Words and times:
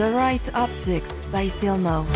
The 0.00 0.12
Right 0.12 0.54
Optics 0.54 1.28
by 1.28 1.44
Silmo. 1.44 2.06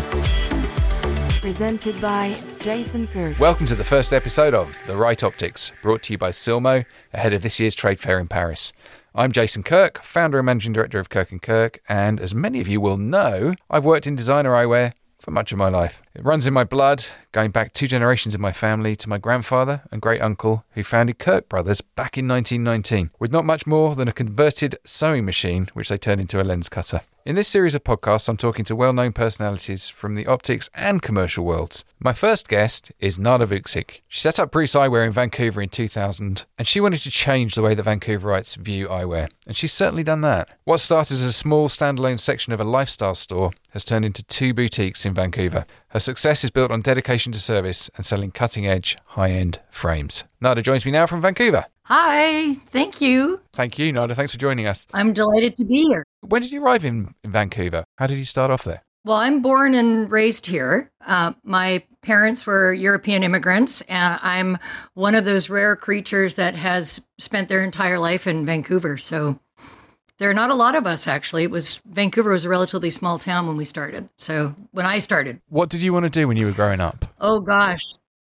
Presented 1.39 2.01
by 2.01 2.35
Jason 2.57 3.05
Kirk. 3.05 3.39
Welcome 3.39 3.67
to 3.67 3.75
the 3.75 3.83
first 3.83 4.11
episode 4.11 4.55
of 4.55 4.75
The 4.87 4.95
Right 4.95 5.23
Optics, 5.23 5.71
brought 5.83 6.01
to 6.01 6.13
you 6.13 6.17
by 6.17 6.31
Silmo, 6.31 6.85
ahead 7.13 7.31
of 7.31 7.43
this 7.43 7.59
year's 7.59 7.75
trade 7.75 7.99
fair 7.99 8.17
in 8.17 8.27
Paris. 8.27 8.73
I'm 9.13 9.31
Jason 9.31 9.61
Kirk, 9.61 10.01
founder 10.01 10.39
and 10.39 10.47
managing 10.47 10.73
director 10.73 10.97
of 10.97 11.09
Kirk 11.09 11.29
& 11.39 11.41
Kirk, 11.43 11.79
and 11.87 12.19
as 12.19 12.33
many 12.33 12.59
of 12.59 12.67
you 12.67 12.81
will 12.81 12.97
know, 12.97 13.53
I've 13.69 13.85
worked 13.85 14.07
in 14.07 14.15
designer 14.15 14.53
eyewear 14.53 14.93
for 15.19 15.29
much 15.29 15.51
of 15.51 15.59
my 15.59 15.69
life. 15.69 16.01
It 16.15 16.25
runs 16.25 16.47
in 16.47 16.55
my 16.55 16.63
blood, 16.63 17.05
going 17.33 17.51
back 17.51 17.71
two 17.71 17.85
generations 17.85 18.33
in 18.33 18.41
my 18.41 18.51
family 18.51 18.95
to 18.95 19.09
my 19.09 19.19
grandfather 19.19 19.83
and 19.91 20.01
great 20.01 20.23
uncle 20.23 20.65
who 20.71 20.81
founded 20.81 21.19
Kirk 21.19 21.47
Brothers 21.49 21.81
back 21.81 22.17
in 22.17 22.27
1919 22.27 23.11
with 23.19 23.31
not 23.31 23.45
much 23.45 23.67
more 23.67 23.93
than 23.93 24.07
a 24.07 24.11
converted 24.11 24.75
sewing 24.85 25.23
machine 25.23 25.67
which 25.73 25.89
they 25.89 25.99
turned 25.99 26.21
into 26.21 26.41
a 26.41 26.43
lens 26.43 26.67
cutter. 26.67 27.01
In 27.25 27.33
this 27.33 27.47
series 27.47 27.73
of 27.73 27.83
podcasts, 27.83 28.29
I'm 28.29 28.37
talking 28.37 28.65
to 28.65 28.75
well 28.75 28.93
known 28.93 29.11
personalities 29.11 29.89
from 29.89 30.13
the 30.13 30.27
optics 30.27 30.69
and 30.75 31.01
commercial 31.01 31.43
worlds. 31.43 31.83
My 31.99 32.13
first 32.13 32.47
guest 32.47 32.91
is 32.99 33.17
Nada 33.17 33.47
Vuksic. 33.47 34.01
She 34.07 34.19
set 34.19 34.39
up 34.39 34.51
Bruce 34.51 34.75
Eyewear 34.75 35.03
in 35.03 35.11
Vancouver 35.11 35.59
in 35.59 35.69
2000, 35.69 36.45
and 36.59 36.67
she 36.67 36.79
wanted 36.79 36.99
to 36.99 37.09
change 37.09 37.55
the 37.55 37.63
way 37.63 37.73
that 37.73 37.83
Vancouverites 37.83 38.57
view 38.57 38.87
eyewear, 38.89 39.27
and 39.47 39.57
she's 39.57 39.73
certainly 39.73 40.03
done 40.03 40.21
that. 40.21 40.49
What 40.65 40.77
started 40.77 41.15
as 41.15 41.25
a 41.25 41.33
small 41.33 41.67
standalone 41.67 42.19
section 42.19 42.53
of 42.53 42.59
a 42.59 42.63
lifestyle 42.63 43.15
store 43.15 43.49
has 43.71 43.83
turned 43.83 44.05
into 44.05 44.23
two 44.23 44.53
boutiques 44.53 45.03
in 45.03 45.15
Vancouver. 45.15 45.65
Her 45.87 45.99
success 45.99 46.43
is 46.43 46.51
built 46.51 46.69
on 46.69 46.81
dedication 46.81 47.31
to 47.31 47.39
service 47.39 47.89
and 47.95 48.05
selling 48.05 48.29
cutting 48.29 48.67
edge, 48.67 48.99
high 49.03 49.31
end 49.31 49.61
frames. 49.71 50.25
Nada 50.39 50.61
joins 50.61 50.85
me 50.85 50.91
now 50.91 51.07
from 51.07 51.21
Vancouver. 51.21 51.65
Hi, 51.87 52.55
thank 52.71 52.99
you. 52.99 53.41
Thank 53.53 53.77
you, 53.77 53.91
Nada. 53.91 54.15
Thanks 54.15 54.31
for 54.31 54.39
joining 54.39 54.65
us. 54.65 54.87
I'm 54.93 55.13
delighted 55.13 55.55
to 55.57 55.65
be 55.65 55.83
here. 55.83 56.03
When 56.21 56.41
did 56.41 56.51
you 56.51 56.63
arrive 56.63 56.83
in, 56.83 57.13
in 57.23 57.31
Vancouver? 57.31 57.83
How 57.97 58.07
did 58.07 58.17
you 58.17 58.25
start 58.25 58.49
off 58.49 58.63
there? 58.63 58.81
Well, 59.03 59.17
I'm 59.17 59.43
born 59.43 59.75
and 59.75 60.11
raised 60.11 60.47
here. 60.47 60.89
Uh, 61.05 61.33
my 61.43 61.83
parents 62.01 62.47
were 62.47 62.73
European 62.73 63.21
immigrants, 63.21 63.81
and 63.81 64.19
I'm 64.23 64.57
one 64.95 65.13
of 65.13 65.25
those 65.25 65.47
rare 65.47 65.75
creatures 65.75 66.35
that 66.35 66.55
has 66.55 67.05
spent 67.19 67.49
their 67.49 67.63
entire 67.63 67.99
life 67.99 68.25
in 68.25 68.47
Vancouver. 68.47 68.97
So 68.97 69.39
there 70.17 70.31
are 70.31 70.33
not 70.33 70.49
a 70.49 70.55
lot 70.55 70.73
of 70.73 70.87
us 70.87 71.07
actually. 71.07 71.43
It 71.43 71.51
was 71.51 71.83
Vancouver 71.85 72.31
was 72.31 72.45
a 72.45 72.49
relatively 72.49 72.89
small 72.89 73.19
town 73.19 73.45
when 73.45 73.57
we 73.57 73.65
started. 73.65 74.09
So 74.17 74.55
when 74.71 74.87
I 74.87 74.97
started, 74.97 75.39
What 75.49 75.69
did 75.69 75.83
you 75.83 75.93
want 75.93 76.05
to 76.05 76.09
do 76.09 76.27
when 76.27 76.37
you 76.39 76.47
were 76.47 76.51
growing 76.51 76.81
up? 76.81 77.05
oh 77.21 77.41
gosh. 77.41 77.81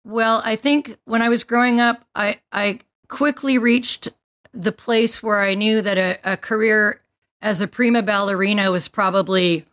Well, 0.05 0.41
I 0.43 0.57
think 0.57 0.97
when 1.05 1.21
I 1.21 1.29
was 1.29 1.45
growing 1.45 1.81
up, 1.81 2.03
I 2.15 2.37
I 2.51 2.79
quickly 3.13 3.59
reached 3.59 4.09
the 4.53 4.73
place 4.73 5.23
where 5.23 5.43
I 5.43 5.55
knew 5.55 5.83
that 5.83 5.99
a, 5.99 6.33
a 6.33 6.37
career 6.39 6.99
as 7.43 7.61
a 7.61 7.69
prima 7.69 8.03
ballerina 8.03 8.71
was 8.73 8.89
probably 8.89 9.67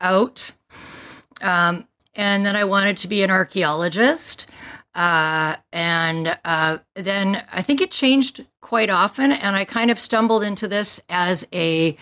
out. 0.00 0.52
Um, 1.42 1.88
and 2.14 2.46
then 2.46 2.54
I 2.54 2.62
wanted 2.62 2.96
to 2.98 3.08
be 3.08 3.24
an 3.24 3.30
archaeologist. 3.30 4.46
Uh, 4.94 5.56
and 5.72 6.38
uh, 6.44 6.78
then 6.94 7.42
I 7.52 7.60
think 7.60 7.80
it 7.80 7.90
changed 7.90 8.46
quite 8.60 8.88
often. 8.88 9.32
And 9.32 9.56
I 9.56 9.64
kind 9.64 9.90
of 9.90 9.98
stumbled 9.98 10.44
into 10.44 10.68
this 10.68 11.00
as 11.08 11.44
a 11.52 11.96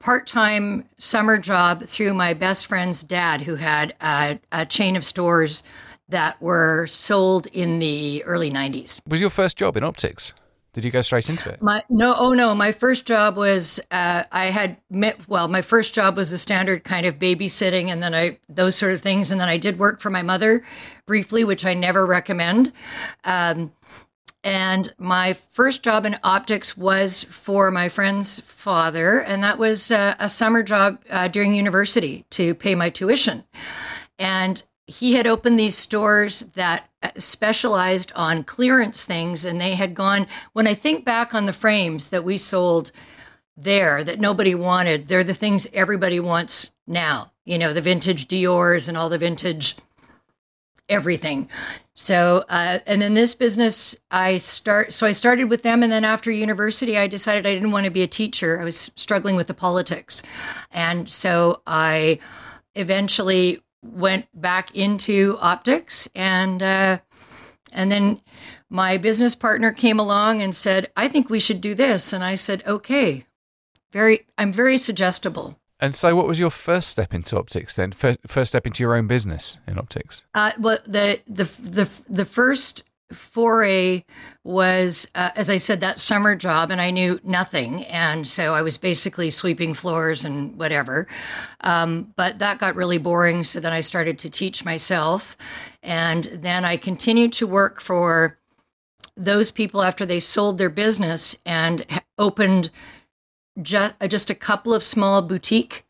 part 0.00 0.26
time 0.26 0.86
summer 0.98 1.38
job 1.38 1.84
through 1.84 2.14
my 2.14 2.34
best 2.34 2.66
friend's 2.66 3.04
dad, 3.04 3.42
who 3.42 3.54
had 3.54 3.94
a, 4.00 4.40
a 4.50 4.66
chain 4.66 4.96
of 4.96 5.04
stores 5.04 5.62
that 6.10 6.40
were 6.40 6.86
sold 6.86 7.46
in 7.52 7.78
the 7.78 8.22
early 8.24 8.50
90s. 8.50 9.00
Was 9.06 9.20
your 9.20 9.30
first 9.30 9.56
job 9.56 9.76
in 9.76 9.84
optics? 9.84 10.34
Did 10.72 10.84
you 10.84 10.92
go 10.92 11.02
straight 11.02 11.28
into 11.28 11.50
it? 11.50 11.60
My 11.60 11.82
no, 11.88 12.14
oh 12.16 12.32
no, 12.32 12.54
my 12.54 12.70
first 12.70 13.04
job 13.04 13.36
was 13.36 13.80
uh, 13.90 14.22
I 14.30 14.46
had 14.46 14.76
met. 14.88 15.28
Well, 15.28 15.48
my 15.48 15.62
first 15.62 15.94
job 15.94 16.16
was 16.16 16.30
the 16.30 16.38
standard 16.38 16.84
kind 16.84 17.06
of 17.06 17.18
babysitting, 17.18 17.88
and 17.88 18.00
then 18.00 18.14
I 18.14 18.38
those 18.48 18.76
sort 18.76 18.92
of 18.92 19.00
things, 19.00 19.32
and 19.32 19.40
then 19.40 19.48
I 19.48 19.56
did 19.56 19.80
work 19.80 20.00
for 20.00 20.10
my 20.10 20.22
mother 20.22 20.62
briefly, 21.06 21.42
which 21.42 21.66
I 21.66 21.74
never 21.74 22.06
recommend. 22.06 22.70
Um, 23.24 23.72
and 24.44 24.92
my 24.96 25.34
first 25.50 25.82
job 25.82 26.06
in 26.06 26.16
optics 26.22 26.76
was 26.76 27.24
for 27.24 27.72
my 27.72 27.88
friend's 27.88 28.38
father, 28.38 29.20
and 29.20 29.42
that 29.42 29.58
was 29.58 29.90
uh, 29.90 30.14
a 30.20 30.28
summer 30.28 30.62
job 30.62 31.02
uh, 31.10 31.26
during 31.26 31.52
university 31.52 32.24
to 32.30 32.54
pay 32.54 32.76
my 32.76 32.90
tuition. 32.90 33.42
And 34.20 34.62
he 34.90 35.14
had 35.14 35.26
opened 35.26 35.58
these 35.58 35.76
stores 35.76 36.40
that 36.54 36.88
uh, 37.02 37.10
specialized 37.16 38.12
on 38.16 38.44
clearance 38.44 39.06
things 39.06 39.44
and 39.44 39.60
they 39.60 39.74
had 39.74 39.94
gone 39.94 40.26
when 40.52 40.66
i 40.66 40.74
think 40.74 41.04
back 41.04 41.34
on 41.34 41.46
the 41.46 41.52
frames 41.52 42.10
that 42.10 42.24
we 42.24 42.36
sold 42.36 42.92
there 43.56 44.02
that 44.02 44.20
nobody 44.20 44.54
wanted 44.54 45.06
they're 45.06 45.24
the 45.24 45.34
things 45.34 45.68
everybody 45.72 46.18
wants 46.18 46.72
now. 46.86 47.32
You 47.44 47.58
know 47.58 47.72
the 47.72 47.80
vintage 47.80 48.28
dior's 48.28 48.88
and 48.88 48.96
all 48.96 49.08
the 49.08 49.18
vintage 49.18 49.76
everything. 50.88 51.48
So 51.94 52.44
uh, 52.48 52.78
and 52.86 53.00
then 53.02 53.14
this 53.14 53.34
business 53.34 53.98
i 54.10 54.38
start 54.38 54.92
so 54.92 55.06
i 55.06 55.12
started 55.12 55.44
with 55.44 55.62
them 55.62 55.82
and 55.82 55.92
then 55.92 56.04
after 56.04 56.30
university 56.30 56.96
i 56.96 57.06
decided 57.06 57.46
i 57.46 57.54
didn't 57.54 57.70
want 57.70 57.86
to 57.86 57.92
be 57.92 58.02
a 58.02 58.08
teacher. 58.08 58.60
I 58.60 58.64
was 58.64 58.92
struggling 58.96 59.36
with 59.36 59.46
the 59.46 59.54
politics. 59.54 60.22
And 60.70 61.08
so 61.08 61.62
i 61.66 62.18
eventually 62.74 63.62
went 63.82 64.26
back 64.34 64.76
into 64.76 65.36
optics 65.40 66.08
and 66.14 66.62
uh, 66.62 66.98
and 67.72 67.90
then 67.90 68.20
my 68.68 68.96
business 68.96 69.34
partner 69.34 69.72
came 69.72 69.98
along 69.98 70.42
and 70.42 70.54
said 70.54 70.88
i 70.96 71.08
think 71.08 71.30
we 71.30 71.40
should 71.40 71.60
do 71.60 71.74
this 71.74 72.12
and 72.12 72.22
i 72.22 72.34
said 72.34 72.62
okay 72.66 73.24
very 73.92 74.26
i'm 74.38 74.52
very 74.52 74.76
suggestible 74.78 75.56
And 75.82 75.94
so, 75.94 76.14
what 76.14 76.28
was 76.28 76.38
your 76.38 76.50
first 76.50 76.88
step 76.88 77.14
into 77.14 77.38
optics 77.38 77.72
then? 77.74 77.92
First, 77.92 78.18
first 78.26 78.50
step 78.50 78.66
into 78.66 78.82
your 78.82 78.94
own 78.94 79.06
business 79.06 79.58
in 79.66 79.78
optics? 79.78 80.24
uh, 80.34 80.52
well 80.58 80.78
the 80.84 81.20
the 81.26 81.44
the 81.78 81.88
the 82.06 82.24
first 82.26 82.84
foray 83.12 84.04
was 84.44 85.08
uh, 85.14 85.30
as 85.36 85.50
i 85.50 85.56
said 85.56 85.80
that 85.80 86.00
summer 86.00 86.34
job 86.34 86.70
and 86.70 86.80
i 86.80 86.90
knew 86.90 87.18
nothing 87.24 87.84
and 87.86 88.26
so 88.26 88.54
i 88.54 88.62
was 88.62 88.78
basically 88.78 89.30
sweeping 89.30 89.74
floors 89.74 90.24
and 90.24 90.56
whatever. 90.56 91.06
Um, 91.62 92.12
but 92.16 92.38
that 92.38 92.58
got 92.58 92.76
really 92.76 92.98
boring 92.98 93.44
so 93.44 93.60
then 93.60 93.72
i 93.72 93.80
started 93.80 94.18
to 94.20 94.30
teach 94.30 94.64
myself 94.64 95.36
and 95.82 96.24
then 96.24 96.64
i 96.64 96.76
continued 96.76 97.32
to 97.34 97.46
work 97.46 97.80
for 97.80 98.38
those 99.16 99.50
people 99.50 99.82
after 99.82 100.06
they 100.06 100.20
sold 100.20 100.58
their 100.58 100.70
business 100.70 101.36
and 101.44 101.84
opened 102.18 102.70
just, 103.60 103.94
just 104.08 104.30
a 104.30 104.34
couple 104.34 104.72
of 104.72 104.82
small 104.82 105.20
boutique 105.20 105.84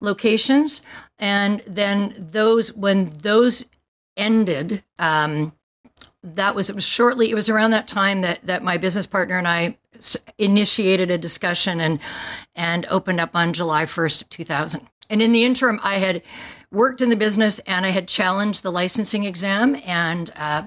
locations 0.00 0.82
and 1.18 1.60
then 1.60 2.12
those 2.18 2.72
when 2.74 3.10
those 3.22 3.66
ended 4.16 4.82
um, 4.98 5.52
that 6.34 6.54
was 6.54 6.68
it 6.68 6.74
was 6.74 6.84
shortly 6.84 7.30
it 7.30 7.34
was 7.34 7.48
around 7.48 7.70
that 7.70 7.86
time 7.86 8.20
that 8.22 8.40
that 8.42 8.64
my 8.64 8.76
business 8.76 9.06
partner 9.06 9.38
and 9.38 9.46
I 9.46 9.76
initiated 10.38 11.10
a 11.10 11.18
discussion 11.18 11.80
and 11.80 12.00
and 12.54 12.86
opened 12.90 13.20
up 13.20 13.34
on 13.34 13.52
July 13.52 13.84
1st 13.84 14.28
2000 14.28 14.86
and 15.08 15.22
in 15.22 15.32
the 15.32 15.44
interim 15.44 15.78
I 15.82 15.94
had 15.94 16.22
worked 16.72 17.00
in 17.00 17.10
the 17.10 17.16
business 17.16 17.60
and 17.60 17.86
I 17.86 17.90
had 17.90 18.08
challenged 18.08 18.62
the 18.62 18.72
licensing 18.72 19.24
exam 19.24 19.76
and 19.86 20.30
uh, 20.36 20.66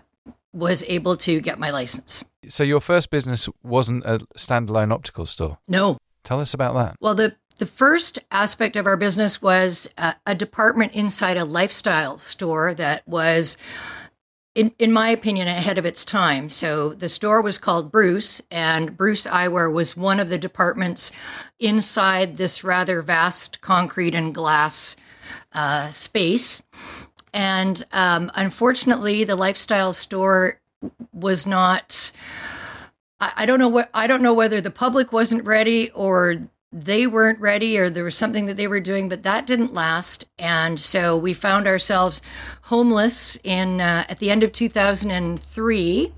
was 0.53 0.83
able 0.87 1.17
to 1.17 1.41
get 1.41 1.59
my 1.59 1.69
license 1.71 2.23
So, 2.47 2.63
your 2.63 2.79
first 2.79 3.11
business 3.11 3.49
wasn't 3.61 4.05
a 4.05 4.19
standalone 4.37 4.91
optical 4.93 5.25
store. 5.25 5.57
no 5.67 5.97
Tell 6.23 6.39
us 6.41 6.53
about 6.53 6.73
that. 6.75 6.95
Well, 6.99 7.15
the 7.15 7.35
the 7.57 7.65
first 7.65 8.19
aspect 8.31 8.77
of 8.77 8.85
our 8.85 8.95
business 8.95 9.41
was 9.41 9.93
uh, 9.97 10.13
a 10.25 10.33
department 10.33 10.93
inside 10.93 11.37
a 11.37 11.43
lifestyle 11.43 12.17
store 12.17 12.73
that 12.75 13.05
was, 13.05 13.57
in 14.55 14.71
in 14.79 14.91
my 14.91 15.09
opinion, 15.09 15.47
ahead 15.47 15.77
of 15.77 15.85
its 15.85 16.03
time. 16.03 16.49
So 16.49 16.93
the 16.93 17.09
store 17.09 17.41
was 17.41 17.57
called 17.57 17.91
Bruce, 17.91 18.41
and 18.51 18.97
Bruce 18.97 19.27
Eyewear 19.27 19.71
was 19.71 19.95
one 19.95 20.19
of 20.19 20.29
the 20.29 20.37
departments 20.37 21.11
inside 21.59 22.37
this 22.37 22.63
rather 22.63 23.01
vast 23.01 23.61
concrete 23.61 24.15
and 24.15 24.33
glass 24.33 24.95
uh, 25.53 25.89
space. 25.89 26.63
And 27.33 27.83
um, 27.93 28.31
unfortunately, 28.35 29.23
the 29.23 29.35
lifestyle 29.35 29.93
store 29.93 30.59
was 31.13 31.45
not. 31.45 32.11
I 33.19 33.31
I 33.37 33.45
don't 33.45 33.59
know 33.59 33.69
what 33.69 33.89
I 33.93 34.07
don't 34.07 34.23
know 34.23 34.33
whether 34.33 34.61
the 34.61 34.71
public 34.71 35.13
wasn't 35.13 35.45
ready 35.45 35.91
or 35.91 36.37
they 36.71 37.07
weren't 37.07 37.39
ready 37.39 37.79
or 37.79 37.89
there 37.89 38.03
was 38.03 38.15
something 38.15 38.45
that 38.45 38.57
they 38.57 38.67
were 38.67 38.79
doing, 38.79 39.09
but 39.09 39.23
that 39.23 39.47
didn't 39.47 39.73
last. 39.73 40.29
And 40.37 40.79
so 40.79 41.17
we 41.17 41.33
found 41.33 41.65
ourselves 41.65 42.21
homeless 42.63 43.37
in 43.43 43.81
uh, 43.81 44.05
at 44.07 44.19
the 44.19 44.29
end 44.29 44.43
of 44.43 44.51
2003, 44.51 46.13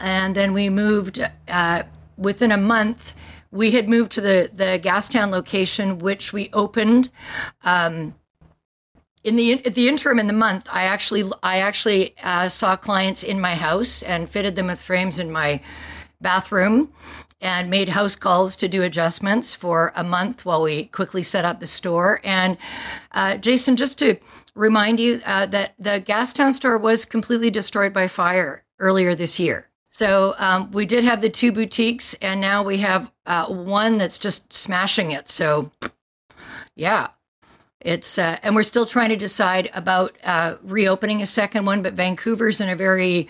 and 0.00 0.34
then 0.34 0.52
we 0.52 0.68
moved 0.68 1.20
uh, 1.48 1.82
within 2.16 2.52
a 2.52 2.56
month. 2.56 3.14
We 3.50 3.72
had 3.72 3.88
moved 3.88 4.12
to 4.12 4.20
the 4.20 4.50
the 4.52 4.80
Gastown 4.82 5.30
location, 5.30 5.98
which 5.98 6.32
we 6.32 6.50
opened. 6.52 7.10
Um, 7.64 8.14
in 9.24 9.36
the 9.36 9.52
in 9.52 9.72
the 9.72 9.88
interim 9.88 10.18
in 10.20 10.26
the 10.28 10.32
month, 10.34 10.68
I 10.72 10.84
actually 10.84 11.24
I 11.42 11.58
actually 11.58 12.14
uh, 12.22 12.48
saw 12.48 12.76
clients 12.76 13.24
in 13.24 13.40
my 13.40 13.54
house 13.54 14.02
and 14.02 14.28
fitted 14.28 14.54
them 14.54 14.66
with 14.66 14.80
frames 14.80 15.18
in 15.18 15.32
my 15.32 15.60
bathroom 16.20 16.92
and 17.44 17.70
made 17.70 17.90
house 17.90 18.16
calls 18.16 18.56
to 18.56 18.66
do 18.66 18.82
adjustments 18.82 19.54
for 19.54 19.92
a 19.94 20.02
month 20.02 20.44
while 20.44 20.62
we 20.62 20.86
quickly 20.86 21.22
set 21.22 21.44
up 21.44 21.60
the 21.60 21.66
store. 21.66 22.20
And 22.24 22.56
uh, 23.12 23.36
Jason, 23.36 23.76
just 23.76 23.98
to 24.00 24.16
remind 24.54 24.98
you 24.98 25.20
uh, 25.26 25.46
that 25.46 25.74
the 25.78 26.00
Gastown 26.00 26.52
store 26.52 26.78
was 26.78 27.04
completely 27.04 27.50
destroyed 27.50 27.92
by 27.92 28.08
fire 28.08 28.64
earlier 28.78 29.14
this 29.14 29.38
year. 29.38 29.68
So 29.90 30.34
um, 30.38 30.70
we 30.72 30.86
did 30.86 31.04
have 31.04 31.20
the 31.20 31.30
two 31.30 31.52
boutiques, 31.52 32.14
and 32.14 32.40
now 32.40 32.64
we 32.64 32.78
have 32.78 33.12
uh, 33.26 33.46
one 33.46 33.96
that's 33.96 34.18
just 34.18 34.52
smashing 34.52 35.12
it. 35.12 35.28
So, 35.28 35.70
yeah, 36.74 37.08
it's 37.84 38.18
uh, 38.18 38.38
and 38.42 38.56
we're 38.56 38.64
still 38.64 38.86
trying 38.86 39.10
to 39.10 39.16
decide 39.16 39.70
about 39.74 40.16
uh, 40.24 40.54
reopening 40.64 41.22
a 41.22 41.26
second 41.26 41.66
one. 41.66 41.82
But 41.82 41.94
Vancouver's 41.94 42.60
in 42.60 42.68
a 42.68 42.76
very 42.76 43.28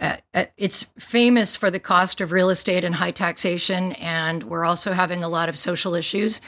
uh, 0.00 0.16
uh, 0.32 0.44
it's 0.56 0.84
famous 0.98 1.56
for 1.56 1.70
the 1.70 1.80
cost 1.80 2.20
of 2.20 2.30
real 2.30 2.50
estate 2.50 2.84
and 2.84 2.94
high 2.94 3.10
taxation, 3.10 3.92
and 4.00 4.44
we're 4.44 4.64
also 4.64 4.92
having 4.92 5.24
a 5.24 5.28
lot 5.28 5.48
of 5.48 5.58
social 5.58 5.94
issues 5.94 6.40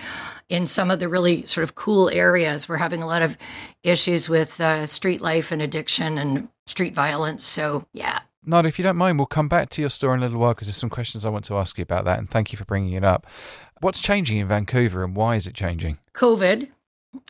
in 0.49 0.67
some 0.67 0.91
of 0.91 1.01
the 1.01 1.09
really 1.09 1.45
sort 1.47 1.65
of 1.65 1.75
cool 1.75 2.09
areas. 2.11 2.69
We're 2.69 2.77
having 2.77 3.03
a 3.03 3.07
lot 3.07 3.23
of 3.23 3.37
issues 3.83 4.29
with 4.29 4.61
uh, 4.61 4.87
street 4.87 5.21
life 5.21 5.51
and 5.51 5.61
addiction 5.61 6.19
and 6.19 6.49
street 6.67 6.95
violence. 6.95 7.45
So, 7.45 7.85
yeah. 7.93 8.21
Nod, 8.47 8.67
if 8.67 8.79
you 8.79 8.85
don't 8.85 8.97
mind, 8.97 9.19
we'll 9.19 9.27
come 9.27 9.49
back 9.49 9.69
to 9.71 9.83
your 9.83 9.91
store 9.91 10.15
in 10.15 10.21
a 10.21 10.23
little 10.23 10.41
while 10.41 10.55
because 10.55 10.69
there's 10.69 10.77
some 10.77 10.89
questions 10.89 11.27
I 11.27 11.31
want 11.31 11.45
to 11.47 11.57
ask 11.57 11.77
you 11.77 11.83
about 11.83 12.05
that, 12.05 12.19
and 12.19 12.31
thank 12.31 12.53
you 12.53 12.57
for 12.57 12.65
bringing 12.65 12.93
it 12.93 13.05
up. 13.05 13.27
What's 13.81 14.01
changing 14.01 14.39
in 14.39 14.47
Vancouver, 14.47 15.03
and 15.03 15.17
why 15.17 15.35
is 15.35 15.47
it 15.47 15.55
changing? 15.55 15.99
COVID, 16.15 16.69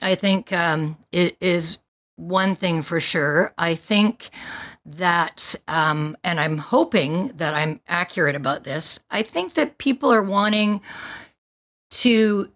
I 0.03 0.15
think, 0.15 0.53
um, 0.53 0.97
it 1.13 1.37
is 1.41 1.79
one 2.17 2.55
thing 2.55 2.83
for 2.83 3.01
sure. 3.01 3.53
I 3.57 3.75
think 3.75 4.31
that, 4.85 5.55
um, 5.69 6.17
and 6.23 6.39
I'm 6.39 6.59
hoping 6.59 7.29
that 7.37 7.55
I'm 7.55 7.81
accurate 7.89 8.37
about 8.37 8.65
this, 8.65 9.01
I 9.11 9.23
think 9.23 9.55
that 9.55 9.79
people 9.79 10.13
are 10.13 10.23
wanting 10.23 10.83
to 11.93 12.51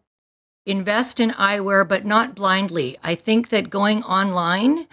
invest 0.67 1.21
in 1.21 1.31
eyewear, 1.31 1.87
but 1.87 2.05
not 2.05 2.35
blindly. 2.35 2.97
I 3.03 3.15
think 3.15 3.51
that 3.51 3.71
going 3.71 4.03
online 4.05 4.87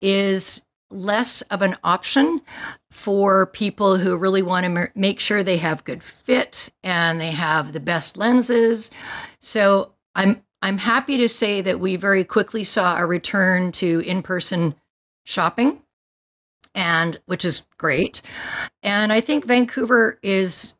is 0.00 0.64
less 0.90 1.42
of 1.42 1.62
an 1.62 1.76
option 1.84 2.42
for 2.90 3.46
people 3.46 3.96
who 3.96 4.16
really 4.16 4.42
want 4.42 4.66
to 4.66 4.90
make 4.94 5.20
sure 5.20 5.42
they 5.42 5.56
have 5.56 5.84
good 5.84 6.02
fit 6.02 6.70
and 6.82 7.20
they 7.20 7.30
have 7.30 7.72
the 7.72 7.80
best 7.80 8.16
lenses. 8.16 8.90
So 9.40 9.92
I'm 10.14 10.42
I'm 10.62 10.78
happy 10.78 11.16
to 11.18 11.28
say 11.28 11.60
that 11.60 11.80
we 11.80 11.96
very 11.96 12.24
quickly 12.24 12.64
saw 12.64 12.96
a 12.96 13.04
return 13.04 13.72
to 13.72 14.00
in-person 14.06 14.76
shopping 15.24 15.82
and 16.74 17.20
which 17.26 17.44
is 17.44 17.66
great. 17.76 18.22
And 18.82 19.12
I 19.12 19.20
think 19.20 19.44
Vancouver 19.44 20.18
is 20.22 20.76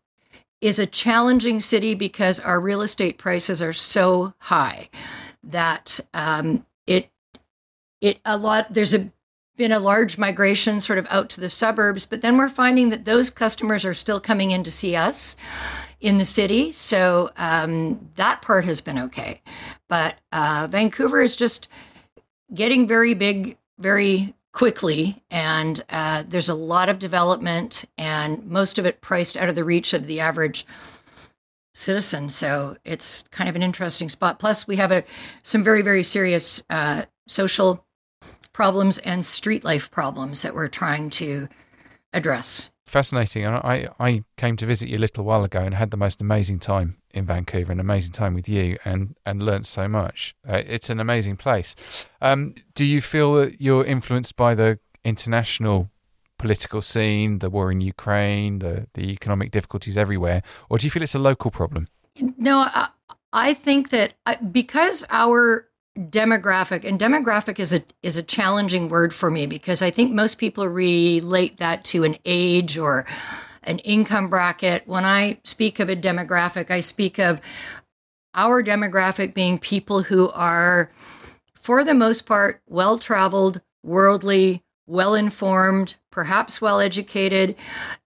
is 0.60 0.78
a 0.78 0.86
challenging 0.86 1.58
city 1.58 1.94
because 1.94 2.38
our 2.38 2.60
real 2.60 2.82
estate 2.82 3.18
prices 3.18 3.60
are 3.60 3.72
so 3.72 4.32
high 4.38 4.88
that 5.42 5.98
um, 6.14 6.64
it 6.86 7.10
it 8.00 8.20
a 8.24 8.36
lot 8.36 8.72
there's 8.72 8.94
a 8.94 9.12
been 9.56 9.72
a 9.72 9.78
large 9.78 10.16
migration 10.16 10.80
sort 10.80 10.98
of 10.98 11.06
out 11.10 11.28
to 11.28 11.40
the 11.40 11.50
suburbs, 11.50 12.06
but 12.06 12.22
then 12.22 12.38
we're 12.38 12.48
finding 12.48 12.88
that 12.88 13.04
those 13.04 13.28
customers 13.28 13.84
are 13.84 13.92
still 13.92 14.18
coming 14.18 14.50
in 14.50 14.62
to 14.62 14.70
see 14.70 14.96
us 14.96 15.36
in 16.02 16.18
the 16.18 16.24
city. 16.24 16.72
So 16.72 17.30
um, 17.36 18.10
that 18.16 18.42
part 18.42 18.64
has 18.64 18.80
been 18.80 18.98
okay. 18.98 19.40
But 19.88 20.16
uh, 20.32 20.66
Vancouver 20.70 21.22
is 21.22 21.36
just 21.36 21.68
getting 22.52 22.86
very 22.86 23.14
big, 23.14 23.56
very 23.78 24.34
quickly, 24.52 25.22
and 25.30 25.82
uh, 25.88 26.24
there's 26.26 26.50
a 26.50 26.54
lot 26.54 26.88
of 26.88 26.98
development, 26.98 27.86
and 27.96 28.44
most 28.46 28.78
of 28.78 28.84
it 28.84 29.00
priced 29.00 29.36
out 29.36 29.48
of 29.48 29.54
the 29.54 29.64
reach 29.64 29.94
of 29.94 30.06
the 30.06 30.20
average 30.20 30.66
citizen. 31.72 32.28
So 32.28 32.76
it's 32.84 33.22
kind 33.30 33.48
of 33.48 33.56
an 33.56 33.62
interesting 33.62 34.08
spot. 34.08 34.38
Plus, 34.38 34.66
we 34.66 34.76
have 34.76 34.92
a 34.92 35.04
some 35.42 35.62
very 35.62 35.82
very 35.82 36.02
serious 36.02 36.64
uh, 36.68 37.04
social 37.28 37.86
problems 38.52 38.98
and 38.98 39.24
street 39.24 39.64
life 39.64 39.90
problems 39.90 40.42
that 40.42 40.54
we're 40.54 40.68
trying 40.68 41.10
to 41.10 41.48
address 42.12 42.71
fascinating. 42.92 43.44
And 43.44 43.56
I, 43.56 43.88
I 43.98 44.24
came 44.36 44.56
to 44.58 44.66
visit 44.66 44.88
you 44.88 44.98
a 44.98 45.00
little 45.00 45.24
while 45.24 45.42
ago 45.42 45.60
and 45.60 45.74
had 45.74 45.90
the 45.90 45.96
most 45.96 46.20
amazing 46.20 46.60
time 46.60 46.98
in 47.12 47.24
Vancouver, 47.24 47.72
an 47.72 47.80
amazing 47.80 48.12
time 48.12 48.34
with 48.34 48.48
you, 48.48 48.78
and 48.84 49.16
and 49.26 49.42
learnt 49.42 49.66
so 49.66 49.88
much. 49.88 50.36
Uh, 50.48 50.62
it's 50.66 50.90
an 50.90 51.00
amazing 51.00 51.36
place. 51.36 51.74
Um, 52.20 52.54
do 52.74 52.84
you 52.84 53.00
feel 53.00 53.34
that 53.34 53.60
you're 53.60 53.84
influenced 53.84 54.36
by 54.36 54.54
the 54.54 54.78
international 55.04 55.90
political 56.38 56.82
scene, 56.82 57.38
the 57.38 57.50
war 57.50 57.72
in 57.72 57.80
Ukraine, 57.80 58.58
the 58.60 58.86
the 58.94 59.10
economic 59.10 59.50
difficulties 59.50 59.96
everywhere, 59.96 60.42
or 60.68 60.78
do 60.78 60.86
you 60.86 60.90
feel 60.90 61.02
it's 61.02 61.14
a 61.14 61.26
local 61.30 61.50
problem? 61.50 61.88
No, 62.36 62.58
I, 62.58 62.88
I 63.32 63.54
think 63.54 63.88
that 63.90 64.14
because 64.52 65.04
our 65.10 65.68
demographic 65.98 66.84
and 66.84 66.98
demographic 66.98 67.58
is 67.58 67.72
a 67.72 67.82
is 68.02 68.16
a 68.16 68.22
challenging 68.22 68.88
word 68.88 69.12
for 69.12 69.30
me 69.30 69.46
because 69.46 69.82
I 69.82 69.90
think 69.90 70.12
most 70.12 70.36
people 70.36 70.66
relate 70.66 71.58
that 71.58 71.84
to 71.86 72.04
an 72.04 72.16
age 72.24 72.78
or 72.78 73.04
an 73.64 73.78
income 73.80 74.28
bracket. 74.28 74.86
When 74.86 75.04
I 75.04 75.38
speak 75.44 75.80
of 75.80 75.90
a 75.90 75.96
demographic, 75.96 76.70
I 76.70 76.80
speak 76.80 77.18
of 77.18 77.40
our 78.34 78.62
demographic 78.62 79.34
being 79.34 79.58
people 79.58 80.02
who 80.02 80.30
are 80.30 80.90
for 81.54 81.84
the 81.84 81.94
most 81.94 82.22
part 82.22 82.62
well 82.66 82.98
traveled, 82.98 83.60
worldly, 83.82 84.62
well 84.86 85.14
informed, 85.14 85.96
perhaps 86.10 86.60
well 86.60 86.80
educated. 86.80 87.54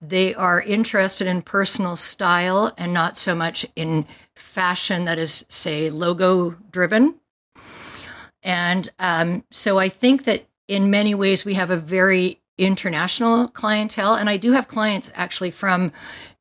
They 0.01 0.35
are 0.35 0.61
interested 0.61 1.29
in 1.29 1.43
personal 1.43 1.95
style 1.97 2.73
and 2.77 2.93
not 2.93 3.17
so 3.17 3.35
much 3.35 3.65
in 3.77 4.07
fashion 4.35 5.05
that 5.05 5.19
is, 5.19 5.47
say, 5.49 5.89
logo 5.89 6.51
driven. 6.71 7.21
And 8.47 8.89
um, 9.01 9.45
so 9.51 9.79
I 9.79 9.89
think 9.89 10.25
that 10.25 10.47
in 10.69 10.89
many 10.89 11.15
ways 11.15 11.45
we 11.45 11.55
have 11.55 11.71
a 11.71 11.77
very 11.77 12.41
international 12.57 13.49
clientele. 13.49 14.15
And 14.15 14.31
I 14.31 14.37
do 14.37 14.53
have 14.53 14.69
clients 14.69 15.11
actually 15.15 15.51
from 15.51 15.93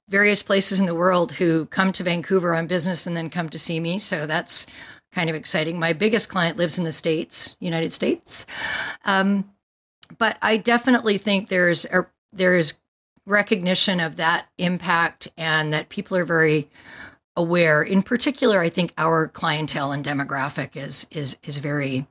various 0.07 0.43
places 0.43 0.79
in 0.79 0.85
the 0.85 0.95
world 0.95 1.31
who 1.31 1.65
come 1.65 1.91
to 1.91 2.03
Vancouver 2.03 2.55
on 2.55 2.67
business 2.67 3.07
and 3.07 3.17
then 3.17 3.29
come 3.29 3.49
to 3.49 3.59
see 3.59 3.79
me. 3.79 3.97
So 3.97 4.27
that's 4.27 4.67
kind 5.11 5.29
of 5.29 5.35
exciting. 5.35 5.79
My 5.79 5.93
biggest 5.93 6.29
client 6.29 6.57
lives 6.57 6.77
in 6.77 6.83
the 6.83 6.91
States, 6.91 7.57
United 7.59 7.91
States. 7.91 8.45
Um, 9.05 9.49
but 10.19 10.37
I 10.43 10.57
definitely 10.57 11.17
think 11.17 11.49
there's 11.49 11.85
a, 11.85 12.05
there's 12.31 12.79
recognition 13.25 13.99
of 13.99 14.17
that 14.17 14.47
impact 14.59 15.27
and 15.37 15.73
that 15.73 15.89
people 15.89 16.15
are 16.17 16.25
very 16.25 16.69
aware. 17.37 17.81
In 17.81 18.03
particular, 18.03 18.59
I 18.59 18.69
think 18.69 18.93
our 18.97 19.27
clientele 19.27 19.91
and 19.91 20.03
demographic 20.03 20.75
is 20.75 21.07
is 21.11 21.37
is 21.43 21.59
very 21.59 22.07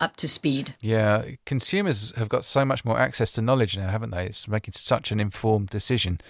up 0.00 0.16
to 0.16 0.28
speed. 0.28 0.74
Yeah, 0.80 1.24
consumers 1.46 2.12
have 2.16 2.28
got 2.28 2.44
so 2.44 2.64
much 2.64 2.84
more 2.84 2.98
access 2.98 3.32
to 3.32 3.42
knowledge 3.42 3.76
now, 3.76 3.88
haven't 3.88 4.10
they? 4.10 4.26
It's 4.26 4.48
making 4.48 4.72
such 4.72 5.12
an 5.12 5.20
informed 5.20 5.68
decision. 5.68 6.20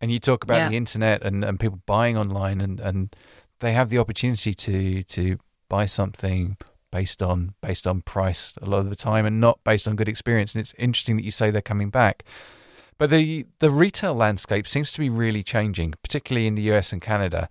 And 0.00 0.10
you 0.10 0.18
talk 0.18 0.42
about 0.42 0.56
yeah. 0.56 0.68
the 0.68 0.76
internet 0.76 1.22
and, 1.22 1.44
and 1.44 1.60
people 1.60 1.80
buying 1.86 2.18
online 2.18 2.60
and, 2.60 2.80
and 2.80 3.14
they 3.60 3.72
have 3.72 3.88
the 3.88 3.98
opportunity 3.98 4.52
to 4.52 5.02
to 5.04 5.38
buy 5.68 5.86
something 5.86 6.56
based 6.90 7.22
on 7.22 7.54
based 7.62 7.86
on 7.86 8.02
price 8.02 8.54
a 8.60 8.66
lot 8.66 8.80
of 8.80 8.90
the 8.90 8.96
time 8.96 9.24
and 9.24 9.40
not 9.40 9.62
based 9.64 9.86
on 9.88 9.96
good 9.96 10.08
experience. 10.08 10.54
And 10.54 10.60
it's 10.60 10.74
interesting 10.74 11.16
that 11.16 11.24
you 11.24 11.30
say 11.30 11.50
they're 11.50 11.62
coming 11.62 11.90
back. 11.90 12.24
But 12.98 13.10
the 13.10 13.46
the 13.60 13.70
retail 13.70 14.14
landscape 14.14 14.66
seems 14.66 14.92
to 14.92 15.00
be 15.00 15.08
really 15.08 15.42
changing, 15.42 15.94
particularly 16.02 16.46
in 16.46 16.56
the 16.56 16.70
US 16.72 16.92
and 16.92 17.00
Canada. 17.00 17.48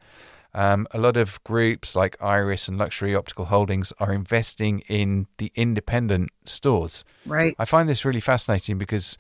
Um, 0.54 0.88
a 0.92 1.00
lot 1.00 1.18
of 1.18 1.42
groups 1.44 1.96
like 1.96 2.22
Iris 2.22 2.68
and 2.68 2.78
Luxury 2.78 3.16
Optical 3.16 3.46
Holdings 3.46 3.94
are 4.00 4.14
investing 4.14 4.82
in 4.88 5.28
the 5.38 5.52
independent 5.56 6.32
stores. 6.46 7.06
Right. 7.26 7.56
I 7.58 7.66
find 7.66 7.88
this 7.88 8.04
really 8.04 8.20
fascinating 8.20 8.78
because 8.78 9.18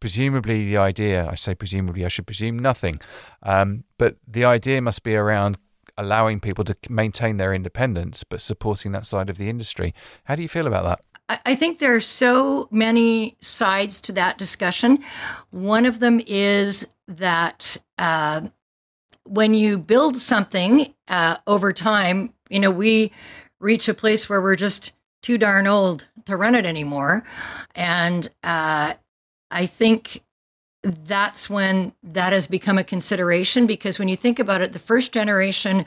presumably 0.00 0.64
the 0.64 0.78
idea, 0.78 1.28
I 1.28 1.34
say 1.34 1.54
presumably, 1.54 2.04
I 2.04 2.08
should 2.08 2.26
presume 2.26 2.58
nothing, 2.58 3.00
um, 3.42 3.84
but 3.98 4.16
the 4.26 4.44
idea 4.44 4.80
must 4.80 5.02
be 5.02 5.14
around 5.14 5.58
allowing 5.98 6.40
people 6.40 6.64
to 6.64 6.74
maintain 6.88 7.36
their 7.36 7.52
independence 7.52 8.24
but 8.24 8.40
supporting 8.40 8.92
that 8.92 9.04
side 9.04 9.28
of 9.28 9.36
the 9.36 9.50
industry. 9.50 9.94
How 10.24 10.34
do 10.34 10.42
you 10.42 10.48
feel 10.48 10.66
about 10.66 10.84
that? 10.84 11.00
I 11.46 11.54
think 11.54 11.78
there 11.78 11.94
are 11.94 12.00
so 12.00 12.66
many 12.72 13.36
sides 13.40 14.00
to 14.02 14.12
that 14.12 14.36
discussion. 14.36 14.98
One 15.50 15.86
of 15.86 16.00
them 16.00 16.20
is 16.26 16.88
that 17.06 17.76
uh, 17.98 18.48
when 19.24 19.54
you 19.54 19.78
build 19.78 20.16
something 20.16 20.94
uh, 21.08 21.36
over 21.46 21.72
time, 21.72 22.32
you 22.48 22.58
know, 22.58 22.70
we 22.70 23.12
reach 23.60 23.88
a 23.88 23.94
place 23.94 24.28
where 24.28 24.40
we're 24.40 24.56
just 24.56 24.92
too 25.22 25.38
darn 25.38 25.66
old 25.66 26.08
to 26.24 26.36
run 26.36 26.54
it 26.54 26.66
anymore. 26.66 27.22
And 27.74 28.28
uh, 28.42 28.94
I 29.50 29.66
think 29.66 30.22
that's 30.82 31.50
when 31.50 31.92
that 32.02 32.32
has 32.32 32.46
become 32.46 32.78
a 32.78 32.84
consideration 32.84 33.66
because 33.66 33.98
when 33.98 34.08
you 34.08 34.16
think 34.16 34.38
about 34.38 34.62
it, 34.62 34.72
the 34.72 34.78
first 34.78 35.12
generation 35.12 35.84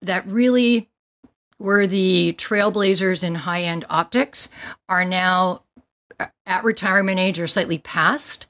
that 0.00 0.26
really 0.26 0.88
were 1.58 1.86
the 1.86 2.34
trailblazers 2.38 3.24
in 3.24 3.34
high 3.34 3.62
end 3.62 3.84
optics 3.90 4.48
are 4.88 5.04
now 5.04 5.62
uh, 6.20 6.26
at 6.46 6.64
retirement 6.64 7.18
age 7.18 7.40
or 7.40 7.46
slightly 7.46 7.78
past. 7.78 8.46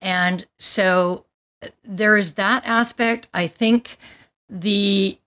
And 0.00 0.46
so 0.58 1.26
there 1.82 2.16
is 2.16 2.34
that 2.34 2.66
aspect. 2.66 3.28
I 3.34 3.46
think 3.46 3.96
the 4.48 5.18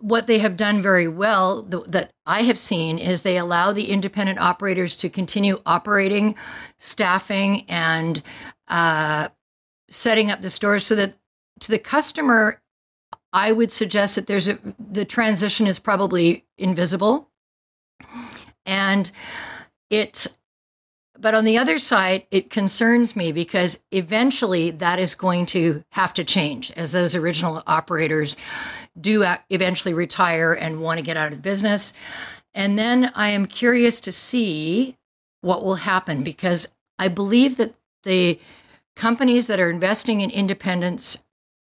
what 0.00 0.26
they 0.26 0.38
have 0.38 0.56
done 0.56 0.82
very 0.82 1.06
well 1.06 1.62
th- 1.62 1.84
that 1.84 2.10
I 2.26 2.42
have 2.42 2.58
seen 2.58 2.98
is 2.98 3.22
they 3.22 3.38
allow 3.38 3.72
the 3.72 3.90
independent 3.90 4.40
operators 4.40 4.96
to 4.96 5.08
continue 5.08 5.60
operating, 5.64 6.34
staffing, 6.76 7.64
and 7.68 8.20
uh, 8.68 9.28
setting 9.88 10.30
up 10.30 10.42
the 10.42 10.50
stores 10.50 10.84
so 10.84 10.96
that 10.96 11.14
to 11.60 11.70
the 11.70 11.78
customer, 11.78 12.60
I 13.32 13.52
would 13.52 13.70
suggest 13.70 14.16
that 14.16 14.26
there's 14.26 14.48
a 14.48 14.58
the 14.78 15.04
transition 15.04 15.66
is 15.66 15.78
probably 15.78 16.44
invisible, 16.58 17.30
and 18.64 19.10
it's 19.90 20.36
but 21.18 21.34
on 21.34 21.44
the 21.44 21.58
other 21.58 21.78
side, 21.78 22.26
it 22.30 22.50
concerns 22.50 23.16
me 23.16 23.32
because 23.32 23.80
eventually 23.90 24.70
that 24.72 24.98
is 24.98 25.14
going 25.14 25.46
to 25.46 25.84
have 25.90 26.14
to 26.14 26.24
change 26.24 26.70
as 26.72 26.92
those 26.92 27.14
original 27.14 27.62
operators 27.66 28.36
do 29.00 29.24
uh, 29.24 29.36
eventually 29.50 29.94
retire 29.94 30.52
and 30.52 30.80
want 30.80 30.98
to 30.98 31.04
get 31.04 31.16
out 31.16 31.28
of 31.28 31.36
the 31.36 31.42
business. 31.42 31.92
And 32.54 32.78
then 32.78 33.10
I 33.14 33.28
am 33.28 33.46
curious 33.46 34.00
to 34.00 34.12
see 34.12 34.96
what 35.42 35.62
will 35.62 35.76
happen 35.76 36.22
because 36.22 36.72
I 36.98 37.08
believe 37.08 37.56
that 37.58 37.74
the 38.04 38.40
companies 38.94 39.46
that 39.46 39.60
are 39.60 39.70
investing 39.70 40.22
in 40.22 40.30
independence 40.30 41.22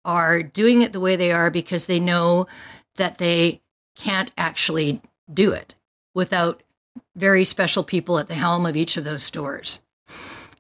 are 0.04 0.44
doing 0.44 0.82
it 0.82 0.92
the 0.92 1.00
way 1.00 1.16
they 1.16 1.32
are 1.32 1.50
because 1.50 1.86
they 1.86 2.00
know 2.00 2.48
that 2.96 3.18
they 3.18 3.62
can't 3.96 4.32
actually 4.38 5.02
do 5.34 5.54
it 5.54 5.76
without 6.14 6.62
very 7.16 7.44
special 7.44 7.84
people 7.84 8.20
at 8.20 8.28
the 8.28 8.34
helm 8.34 8.66
of 8.66 8.76
each 8.76 8.98
of 8.98 9.04
those 9.04 9.24
stores. 9.24 9.82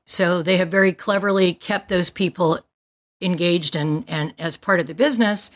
So 0.06 0.42
they 0.42 0.58
have 0.58 0.70
very 0.70 0.94
cleverly 0.94 1.54
kept 1.54 1.90
those 1.90 2.10
people 2.10 2.60
engaged 3.22 3.76
and, 3.76 4.04
and 4.08 4.34
as 4.38 4.58
part 4.58 4.80
of 4.80 4.88
the 4.88 4.94
business. 4.94 5.52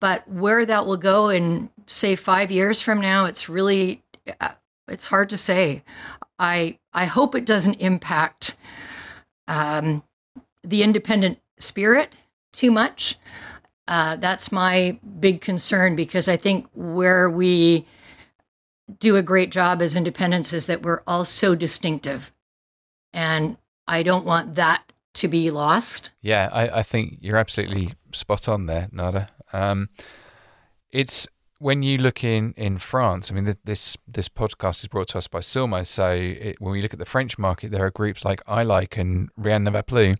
But 0.00 0.28
where 0.28 0.66
that 0.66 0.86
will 0.86 0.96
go 0.96 1.28
in, 1.28 1.70
say, 1.86 2.16
five 2.16 2.50
years 2.50 2.82
from 2.82 3.00
now, 3.00 3.26
it's 3.26 3.48
really 3.48 4.02
uh, 4.40 4.50
it's 4.88 5.06
hard 5.06 5.30
to 5.30 5.38
say. 5.38 5.82
I 6.38 6.78
I 6.92 7.06
hope 7.06 7.34
it 7.34 7.46
doesn't 7.46 7.80
impact 7.80 8.56
um, 9.48 10.02
the 10.62 10.82
independent 10.82 11.38
spirit 11.58 12.14
too 12.52 12.70
much. 12.70 13.16
Uh, 13.86 14.16
that's 14.16 14.50
my 14.50 14.98
big 15.20 15.40
concern 15.40 15.94
because 15.94 16.28
I 16.28 16.36
think 16.36 16.66
where 16.74 17.28
we 17.30 17.86
do 18.98 19.16
a 19.16 19.22
great 19.22 19.50
job 19.50 19.80
as 19.80 19.96
independents 19.96 20.52
is 20.52 20.66
that 20.66 20.82
we're 20.82 21.02
all 21.06 21.24
so 21.24 21.54
distinctive. 21.54 22.32
And 23.12 23.56
I 23.86 24.02
don't 24.02 24.24
want 24.24 24.56
that 24.56 24.82
to 25.14 25.28
be 25.28 25.50
lost. 25.50 26.10
Yeah, 26.20 26.48
I, 26.52 26.80
I 26.80 26.82
think 26.82 27.18
you're 27.20 27.36
absolutely 27.36 27.94
spot 28.12 28.48
on 28.48 28.66
there, 28.66 28.88
Nada. 28.92 29.28
Um, 29.52 29.88
it's 30.90 31.28
when 31.58 31.82
you 31.82 31.98
look 31.98 32.24
in, 32.24 32.52
in 32.56 32.78
France, 32.78 33.30
I 33.30 33.34
mean, 33.34 33.56
this 33.64 33.96
this 34.06 34.28
podcast 34.28 34.82
is 34.82 34.88
brought 34.88 35.08
to 35.08 35.18
us 35.18 35.28
by 35.28 35.38
Silmo. 35.38 35.86
So 35.86 36.10
it, 36.10 36.56
when 36.60 36.72
we 36.72 36.82
look 36.82 36.92
at 36.92 36.98
the 36.98 37.06
French 37.06 37.38
market, 37.38 37.70
there 37.70 37.84
are 37.86 37.90
groups 37.90 38.24
like 38.24 38.42
I 38.46 38.64
Like 38.64 38.96
and 38.96 39.30
Rien 39.36 39.64
ne 39.64 39.70
va 39.70 39.82
plus 39.82 40.16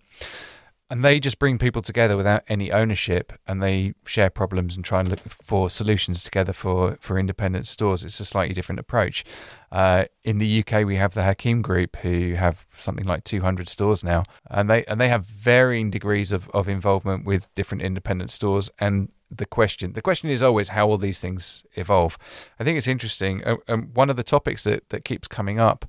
and 0.90 1.02
they 1.04 1.18
just 1.18 1.38
bring 1.38 1.56
people 1.58 1.80
together 1.80 2.16
without 2.16 2.42
any 2.46 2.70
ownership 2.70 3.32
and 3.46 3.62
they 3.62 3.94
share 4.06 4.28
problems 4.28 4.76
and 4.76 4.84
try 4.84 5.00
and 5.00 5.08
look 5.08 5.20
for 5.20 5.70
solutions 5.70 6.22
together 6.22 6.52
for, 6.52 6.98
for 7.00 7.18
independent 7.18 7.66
stores. 7.66 8.04
It's 8.04 8.20
a 8.20 8.24
slightly 8.24 8.54
different 8.54 8.78
approach. 8.78 9.24
Uh, 9.72 10.04
in 10.24 10.38
the 10.38 10.60
UK, 10.60 10.84
we 10.84 10.96
have 10.96 11.14
the 11.14 11.24
Hakim 11.24 11.62
Group, 11.62 11.96
who 11.96 12.34
have 12.34 12.66
something 12.76 13.06
like 13.06 13.24
200 13.24 13.68
stores 13.68 14.04
now, 14.04 14.24
and 14.50 14.68
they 14.70 14.84
and 14.84 15.00
they 15.00 15.08
have 15.08 15.24
varying 15.26 15.90
degrees 15.90 16.32
of, 16.32 16.48
of 16.50 16.68
involvement 16.68 17.24
with 17.24 17.52
different 17.54 17.82
independent 17.82 18.30
stores. 18.30 18.70
And 18.78 19.10
the 19.30 19.46
question 19.46 19.94
the 19.94 20.02
question 20.02 20.28
is 20.30 20.42
always 20.42 20.68
how 20.68 20.86
will 20.86 20.98
these 20.98 21.18
things 21.18 21.64
evolve? 21.72 22.18
I 22.60 22.64
think 22.64 22.76
it's 22.76 22.86
interesting. 22.86 23.42
Um, 23.66 23.90
one 23.94 24.10
of 24.10 24.16
the 24.16 24.22
topics 24.22 24.62
that 24.64 24.90
that 24.90 25.04
keeps 25.04 25.26
coming 25.26 25.58
up 25.58 25.86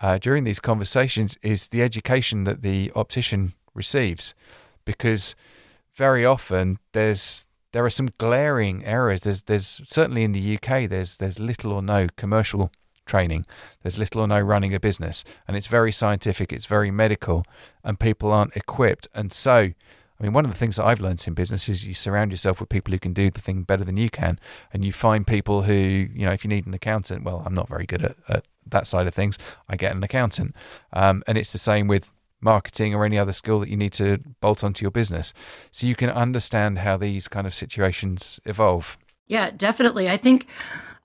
uh, 0.00 0.18
during 0.18 0.44
these 0.44 0.60
conversations 0.60 1.36
is 1.42 1.68
the 1.68 1.82
education 1.82 2.44
that 2.44 2.62
the 2.62 2.92
optician 2.94 3.54
receives 3.78 4.34
because 4.84 5.34
very 5.94 6.24
often 6.24 6.78
there's 6.92 7.46
there 7.72 7.84
are 7.84 7.90
some 7.90 8.08
glaring 8.18 8.84
errors. 8.84 9.22
There's 9.22 9.42
there's 9.42 9.80
certainly 9.84 10.24
in 10.24 10.32
the 10.32 10.56
UK 10.56 10.88
there's 10.88 11.16
there's 11.16 11.38
little 11.38 11.72
or 11.72 11.82
no 11.82 12.08
commercial 12.16 12.70
training. 13.08 13.46
There's 13.82 13.98
little 13.98 14.20
or 14.20 14.28
no 14.28 14.40
running 14.40 14.74
a 14.74 14.80
business, 14.80 15.24
and 15.48 15.56
it's 15.56 15.66
very 15.66 15.90
scientific. 15.90 16.52
It's 16.52 16.66
very 16.66 16.90
medical, 16.90 17.44
and 17.82 17.98
people 17.98 18.30
aren't 18.30 18.56
equipped. 18.56 19.08
And 19.14 19.32
so, 19.32 19.56
I 19.56 20.22
mean, 20.22 20.32
one 20.32 20.44
of 20.44 20.50
the 20.50 20.56
things 20.56 20.76
that 20.76 20.84
I've 20.84 21.00
learned 21.00 21.24
in 21.26 21.34
business 21.34 21.68
is 21.68 21.86
you 21.88 21.94
surround 21.94 22.30
yourself 22.30 22.60
with 22.60 22.68
people 22.68 22.92
who 22.92 22.98
can 22.98 23.12
do 23.12 23.30
the 23.30 23.40
thing 23.40 23.62
better 23.62 23.84
than 23.84 23.96
you 23.96 24.10
can, 24.10 24.38
and 24.72 24.84
you 24.84 24.92
find 24.92 25.26
people 25.26 25.62
who, 25.62 25.74
you 25.74 26.26
know, 26.26 26.32
if 26.32 26.44
you 26.44 26.48
need 26.48 26.66
an 26.66 26.74
accountant, 26.74 27.24
well, 27.24 27.42
I'm 27.44 27.54
not 27.54 27.68
very 27.68 27.86
good 27.86 28.02
at, 28.02 28.16
at 28.28 28.44
that 28.66 28.86
side 28.86 29.06
of 29.06 29.14
things. 29.14 29.38
I 29.68 29.76
get 29.76 29.94
an 29.94 30.04
accountant, 30.04 30.54
um, 30.92 31.22
and 31.26 31.36
it's 31.36 31.52
the 31.52 31.58
same 31.58 31.88
with 31.88 32.12
marketing 32.40 32.94
or 32.94 33.04
any 33.04 33.18
other 33.18 33.32
skill 33.32 33.58
that 33.60 33.68
you 33.68 33.76
need 33.76 33.92
to 33.94 34.18
bolt 34.40 34.62
onto 34.62 34.82
your 34.82 34.90
business. 34.90 35.34
So 35.70 35.86
you 35.86 35.94
can 35.94 36.10
understand 36.10 36.78
how 36.78 36.96
these 36.96 37.28
kind 37.28 37.46
of 37.46 37.54
situations 37.54 38.40
evolve. 38.44 38.96
Yeah 39.26 39.50
definitely. 39.56 40.08
I 40.08 40.16
think 40.16 40.46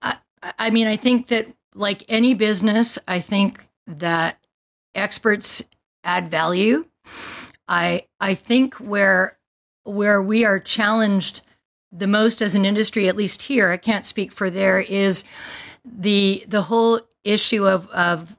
I, 0.02 0.16
I 0.60 0.70
mean 0.70 0.88
i 0.88 0.96
think 0.96 1.28
that 1.28 1.48
like 1.76 2.04
any 2.08 2.34
business 2.34 3.00
i 3.08 3.20
think 3.20 3.66
that 3.88 4.40
experts 4.96 5.64
add 6.04 6.30
value. 6.30 6.86
I 7.68 8.04
i 8.20 8.34
think 8.34 8.76
where 8.76 9.38
where 9.84 10.22
we 10.22 10.46
are 10.46 10.60
challenged 10.60 11.42
the 11.92 12.08
most 12.08 12.42
as 12.42 12.56
an 12.56 12.66
industry 12.66 13.08
at 13.08 13.16
least 13.16 13.44
here 13.44 13.70
i 13.70 13.78
can't 13.78 14.06
speak 14.06 14.32
for 14.32 14.50
there 14.50 14.80
is 14.80 15.24
the 15.86 16.44
the 16.48 16.62
whole 16.62 17.00
issue 17.24 17.68
of 17.68 17.88
of 17.90 18.36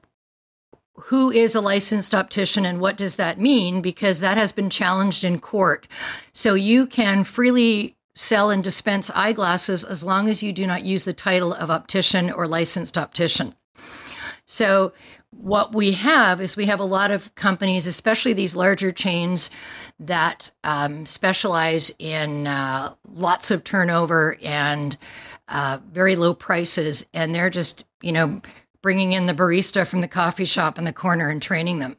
who 0.95 1.29
is 1.31 1.55
a 1.55 1.61
licensed 1.61 2.15
optician 2.15 2.65
and 2.65 2.79
what 2.79 2.97
does 2.97 3.17
that 3.17 3.39
mean? 3.39 3.81
Because 3.81 4.19
that 4.19 4.37
has 4.37 4.51
been 4.51 4.69
challenged 4.69 5.23
in 5.23 5.39
court. 5.39 5.87
So 6.31 6.53
you 6.53 6.87
can 6.87 7.23
freely 7.23 7.95
sell 8.15 8.49
and 8.49 8.63
dispense 8.63 9.11
eyeglasses 9.11 9.83
as 9.83 10.03
long 10.03 10.29
as 10.29 10.41
you 10.41 10.53
do 10.53 10.65
not 10.65 10.85
use 10.85 11.03
the 11.05 11.13
title 11.13 11.53
of 11.53 11.69
optician 11.69 12.31
or 12.31 12.47
licensed 12.47 12.97
optician. 12.97 13.53
So 14.45 14.93
what 15.31 15.75
we 15.75 15.91
have 15.93 16.39
is 16.39 16.55
we 16.55 16.67
have 16.67 16.79
a 16.79 16.85
lot 16.85 17.11
of 17.11 17.33
companies, 17.35 17.87
especially 17.87 18.33
these 18.33 18.55
larger 18.55 18.91
chains, 18.91 19.49
that 19.99 20.49
um, 20.63 21.05
specialize 21.05 21.93
in 21.99 22.47
uh, 22.47 22.93
lots 23.11 23.51
of 23.51 23.63
turnover 23.63 24.37
and 24.43 24.95
uh, 25.49 25.79
very 25.91 26.15
low 26.15 26.33
prices, 26.33 27.05
and 27.13 27.35
they're 27.35 27.49
just 27.49 27.85
you 28.01 28.11
know 28.11 28.41
bringing 28.85 29.13
in 29.13 29.25
the 29.25 29.33
barista 29.33 29.83
from 29.83 30.01
the 30.01 30.07
coffee 30.07 30.45
shop 30.45 30.77
in 30.77 30.83
the 30.83 30.93
corner 30.93 31.27
and 31.27 31.41
training 31.41 31.79
them. 31.79 31.97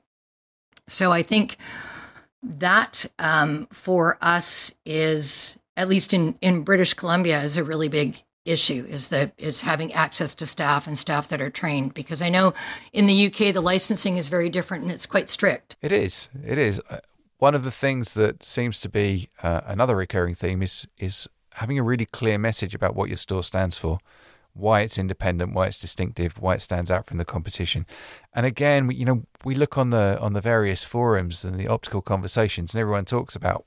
So 0.86 1.10
I 1.10 1.22
think 1.22 1.56
that 2.44 3.04
um, 3.18 3.66
for 3.72 4.16
us 4.22 4.72
is 4.86 5.58
at 5.76 5.88
least 5.88 6.14
in 6.14 6.38
in 6.40 6.62
British 6.62 6.94
Columbia 6.94 7.42
is 7.42 7.56
a 7.56 7.64
really 7.64 7.88
big 7.88 8.22
issue 8.44 8.86
is 8.88 9.08
that 9.08 9.32
is 9.36 9.62
having 9.62 9.92
access 9.94 10.32
to 10.36 10.46
staff 10.46 10.86
and 10.86 10.96
staff 10.96 11.26
that 11.26 11.40
are 11.40 11.50
trained 11.50 11.92
because 11.92 12.22
I 12.22 12.28
know 12.28 12.54
in 12.92 13.06
the 13.06 13.26
UK 13.26 13.52
the 13.52 13.60
licensing 13.60 14.16
is 14.16 14.28
very 14.28 14.48
different 14.48 14.84
and 14.84 14.92
it's 14.92 15.06
quite 15.06 15.28
strict. 15.28 15.74
It 15.82 15.90
is. 15.90 16.28
It 16.44 16.56
is. 16.56 16.80
Uh, 16.88 16.98
one 17.38 17.56
of 17.56 17.64
the 17.64 17.72
things 17.72 18.14
that 18.14 18.44
seems 18.44 18.78
to 18.78 18.88
be 18.88 19.28
uh, 19.42 19.62
another 19.66 19.96
recurring 19.96 20.36
theme 20.36 20.62
is 20.62 20.86
is 20.98 21.28
having 21.54 21.80
a 21.80 21.82
really 21.82 22.06
clear 22.06 22.38
message 22.38 22.76
about 22.76 22.94
what 22.94 23.08
your 23.08 23.16
store 23.16 23.42
stands 23.42 23.76
for 23.76 23.98
why 24.56 24.80
it's 24.80 24.98
independent, 24.98 25.54
why 25.54 25.66
it's 25.66 25.78
distinctive, 25.78 26.40
why 26.40 26.54
it 26.54 26.62
stands 26.62 26.90
out 26.90 27.06
from 27.06 27.18
the 27.18 27.24
competition. 27.24 27.86
And 28.34 28.46
again, 28.46 28.90
you 28.90 29.04
know, 29.04 29.24
we 29.44 29.54
look 29.54 29.76
on 29.76 29.90
the 29.90 30.18
on 30.20 30.32
the 30.32 30.40
various 30.40 30.84
forums 30.84 31.44
and 31.44 31.58
the 31.58 31.68
optical 31.68 32.00
conversations, 32.00 32.74
and 32.74 32.80
everyone 32.80 33.04
talks 33.04 33.36
about 33.36 33.66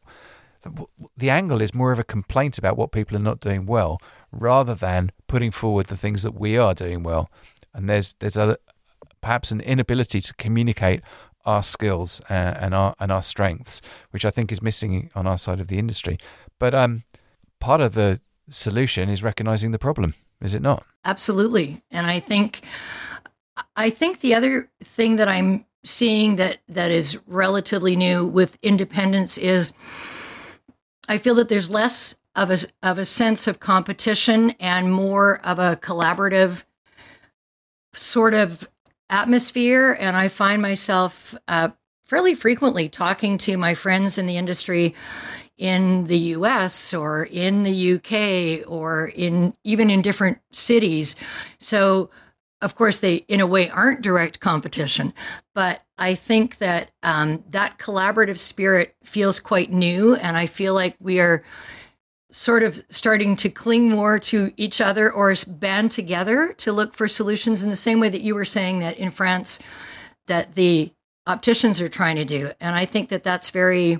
the 1.18 1.30
angle 1.30 1.62
is 1.62 1.74
more 1.74 1.92
of 1.92 2.00
a 2.00 2.04
complaint 2.04 2.58
about 2.58 2.78
what 2.78 2.92
people 2.92 3.16
are 3.16 3.22
not 3.22 3.40
doing 3.40 3.66
well, 3.66 4.02
rather 4.32 4.76
than 4.76 5.12
putting 5.28 5.52
forward 5.52 5.88
the 5.88 5.98
things 5.98 6.24
that 6.24 6.34
we 6.34 6.58
are 6.58 6.74
doing 6.74 7.04
well. 7.04 7.30
And 7.74 7.90
there's 7.90 8.14
there's 8.14 8.38
a 8.38 8.58
perhaps 9.22 9.52
an 9.52 9.62
inability 9.62 10.22
to 10.22 10.34
communicate 10.34 11.02
our 11.46 11.64
skills 11.64 12.22
uh, 12.30 12.34
and 12.60 12.74
our 12.74 12.96
and 13.00 13.12
our 13.12 13.22
strengths, 13.22 13.82
which 14.12 14.26
I 14.26 14.32
think 14.32 14.52
is 14.52 14.62
missing 14.62 15.12
on 15.16 15.28
our 15.28 15.38
side 15.38 15.60
of 15.60 15.68
the 15.68 15.78
industry. 15.78 16.18
But 16.58 16.74
um, 16.74 17.04
part 17.60 17.80
of 17.80 17.94
the 17.94 18.20
solution 18.50 19.10
is 19.10 19.24
recognizing 19.24 19.72
the 19.72 19.80
problem 19.80 20.16
is 20.42 20.54
it 20.54 20.62
not? 20.62 20.86
Absolutely. 21.06 21.82
And 21.92 22.08
I 22.08 22.20
think 22.20 22.62
I 23.76 23.90
think 23.90 24.20
the 24.20 24.36
other 24.36 24.70
thing 24.82 25.18
that 25.18 25.28
I'm 25.28 25.66
seeing 25.84 26.36
that 26.36 26.58
that 26.68 26.92
is 26.92 27.20
relatively 27.26 27.96
new 27.96 28.26
with 28.26 28.58
independence 28.62 29.38
is 29.38 29.74
I 31.08 31.18
feel 31.18 31.36
that 31.36 31.50
there's 31.50 31.70
less 31.70 32.16
of 32.36 32.52
a 32.52 32.58
of 32.84 32.98
a 32.98 33.06
sense 33.06 33.48
of 33.48 33.60
competition 33.60 34.52
and 34.60 34.94
more 34.94 35.46
of 35.46 35.60
a 35.60 35.78
collaborative 35.78 36.64
sort 37.94 38.34
of 38.34 38.70
atmosphere 39.10 39.98
and 40.00 40.16
I 40.16 40.28
find 40.28 40.62
myself 40.62 41.36
uh, 41.48 41.70
fairly 42.06 42.36
frequently 42.36 42.88
talking 42.88 43.38
to 43.40 43.58
my 43.58 43.74
friends 43.74 44.18
in 44.18 44.26
the 44.26 44.38
industry 44.38 44.96
in 45.60 46.06
the 46.06 46.18
US 46.18 46.94
or 46.94 47.28
in 47.30 47.64
the 47.64 47.94
UK 47.94 48.68
or 48.68 49.12
in 49.14 49.54
even 49.64 49.92
in 49.92 50.02
different 50.02 50.40
cities. 50.52 51.16
So 51.60 52.10
of 52.62 52.76
course 52.76 52.98
they 52.98 53.16
in 53.28 53.40
a 53.40 53.48
way 53.48 53.70
aren't 53.70 54.02
direct 54.02 54.40
competition 54.40 55.14
but 55.56 55.82
i 55.98 56.14
think 56.14 56.58
that 56.58 56.92
um, 57.04 57.44
that 57.50 57.78
collaborative 57.78 58.38
spirit 58.38 58.96
feels 59.04 59.40
quite 59.40 59.72
new 59.72 60.16
and 60.16 60.36
i 60.36 60.46
feel 60.46 60.74
like 60.74 60.96
we 61.00 61.20
are 61.20 61.44
sort 62.32 62.62
of 62.62 62.84
starting 62.90 63.36
to 63.36 63.50
cling 63.50 63.90
more 63.90 64.20
to 64.20 64.52
each 64.56 64.82
other 64.82 65.12
or 65.12 65.34
band 65.48 65.92
together 65.92 66.54
to 66.54 66.72
look 66.72 66.94
for 66.94 67.08
solutions 67.08 67.64
in 67.64 67.70
the 67.70 67.76
same 67.76 68.00
way 68.00 68.10
that 68.10 68.22
you 68.22 68.36
were 68.36 68.46
saying 68.46 68.80
that 68.80 68.98
in 68.98 69.10
france 69.10 69.60
that 70.28 70.54
the 70.54 70.92
opticians 71.28 71.82
are 71.82 71.90
trying 71.90 72.16
to 72.16 72.26
do 72.26 72.52
and 72.60 72.76
i 72.76 72.86
think 72.86 73.10
that 73.10 73.24
that's 73.24 73.52
very 73.52 74.00